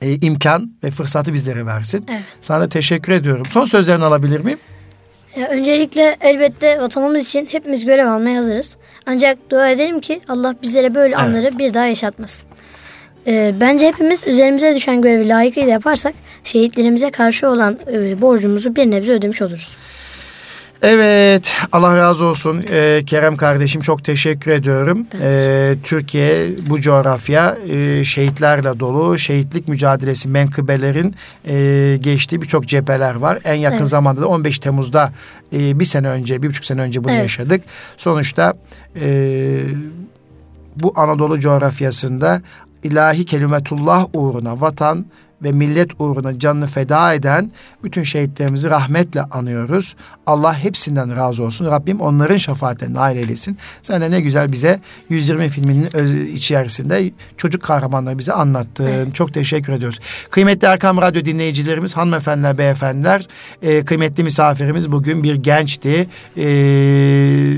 e, 0.06 0.18
imkan 0.22 0.72
ve 0.84 0.92
fırsatı 0.92 1.34
bizlere 1.34 1.66
versin. 1.66 2.06
Evet. 2.10 2.22
Sana 2.42 2.62
da 2.62 2.70
teşekkür 2.70 3.14
ediyorum. 3.14 3.46
Son 3.50 3.66
sözlerini 3.66 4.04
alabilir 4.04 4.40
miyim? 4.40 4.60
Ya 5.40 5.48
öncelikle 5.48 6.18
elbette 6.22 6.82
vatanımız 6.82 7.28
için 7.28 7.48
hepimiz 7.52 7.86
görev 7.86 8.08
almaya 8.08 8.38
hazırız. 8.38 8.78
Ancak 9.06 9.38
dua 9.50 9.70
edelim 9.70 10.00
ki 10.00 10.22
Allah 10.28 10.56
bizlere 10.62 10.96
böyle 10.96 11.14
Evet. 11.16 11.24
anları 11.24 11.58
bir 11.58 11.74
daha 11.74 11.86
yaşatmasın. 11.86 12.48
Ee, 13.28 13.54
bence 13.60 13.88
hepimiz 13.88 14.28
üzerimize 14.28 14.76
düşen 14.76 15.02
görevi 15.02 15.30
layıkıyla 15.30 15.72
yaparsak 15.72 16.14
şehitlerimize 16.44 17.12
karşı 17.12 17.50
olan 17.50 17.80
e, 17.92 18.22
borcumuzu 18.22 18.76
bir 18.76 18.92
nebze 18.92 19.12
ödemiş 19.12 19.42
oluruz. 19.42 19.76
Evet, 20.88 21.54
Allah 21.72 21.98
razı 21.98 22.26
olsun 22.26 22.64
Ee, 22.72 23.04
Kerem 23.06 23.38
kardeşim 23.38 23.82
çok 23.82 24.04
teşekkür 24.04 24.52
ediyorum. 24.52 25.08
Ee, 25.22 25.76
Türkiye 25.84 26.48
bu 26.70 26.82
coğrafya 26.82 27.58
e, 27.70 28.04
şehitlerle 28.04 28.80
dolu, 28.80 29.18
şehitlik 29.18 29.68
mücadelesi 29.68 30.30
menkıbelerin 30.30 31.16
e, 31.48 31.98
geçtiği 32.02 32.42
birçok 32.42 32.68
cepheler 32.68 33.16
var. 33.16 33.40
En 33.44 33.54
yakın 33.54 33.78
Evet. 33.78 33.88
zamanda 33.88 34.22
da 34.22 34.28
15 34.28 34.60
Temmuz'da 34.60 35.12
e, 35.54 35.80
bir 35.80 35.86
sene 35.86 36.08
önce, 36.08 36.42
bir 36.42 36.48
buçuk 36.50 36.66
sene 36.66 36.82
önce 36.82 37.04
bunu 37.04 37.12
Evet. 37.12 37.22
yaşadık. 37.22 37.62
Sonuçta 37.98 38.54
e, 39.02 39.58
bu 40.76 40.94
Anadolu 40.96 41.40
coğrafyasında 41.40 42.42
ilahi 42.84 43.26
kelimetullah 43.26 44.06
uğruna 44.14 44.62
vatan 44.62 45.06
ve 45.44 45.52
millet 45.52 46.02
uğruna 46.02 46.40
canını 46.40 46.68
feda 46.68 47.14
eden 47.14 47.52
bütün 47.84 48.04
şehitlerimizi 48.04 48.70
rahmetle 48.70 49.22
anıyoruz. 49.22 49.96
Allah 50.28 50.58
hepsinden 50.60 51.16
razı 51.16 51.44
olsun. 51.44 51.66
Rabbim 51.66 52.02
onların 52.02 52.38
şefaatine 52.38 52.94
nail 52.94 53.18
eylesin. 53.18 53.58
Sen 53.82 54.02
de 54.02 54.12
ne 54.12 54.22
güzel 54.22 54.52
bize 54.52 54.80
120 55.10 55.50
filminin 55.50 55.96
öz- 55.96 56.34
içerisinde 56.34 57.12
çocuk 57.38 57.62
kahramanları 57.64 58.18
bize 58.20 58.34
anlattın. 58.34 59.12
Çok 59.12 59.34
teşekkür 59.34 59.74
ediyoruz. 59.74 60.00
Kıymetli 60.30 60.68
Erkam 60.68 60.98
Radyo 61.02 61.26
dinleyicilerimiz, 61.26 61.98
hanımefendiler, 61.98 62.58
beyefendiler, 62.58 63.26
e, 63.62 63.86
kıymetli 63.86 64.24
misafirimiz 64.24 64.92
bugün 64.92 65.24
bir 65.24 65.36
gençti, 65.36 66.08
e, 66.38 66.46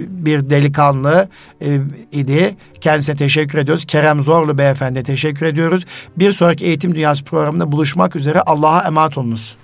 bir 0.09 0.49
delikanlı 0.49 1.29
e, 1.61 1.77
idi. 2.11 2.55
Kendisine 2.81 3.15
teşekkür 3.15 3.57
ediyoruz. 3.57 3.85
Kerem 3.85 4.21
Zorlu 4.23 4.57
beyefendiye 4.57 5.03
teşekkür 5.03 5.45
ediyoruz. 5.45 5.85
Bir 6.17 6.31
sonraki 6.33 6.65
Eğitim 6.65 6.95
Dünyası 6.95 7.23
programında 7.23 7.66
buluşmak 7.71 8.15
üzere. 8.15 8.41
Allah'a 8.41 8.87
emanet 8.87 9.17
olunuz. 9.17 9.55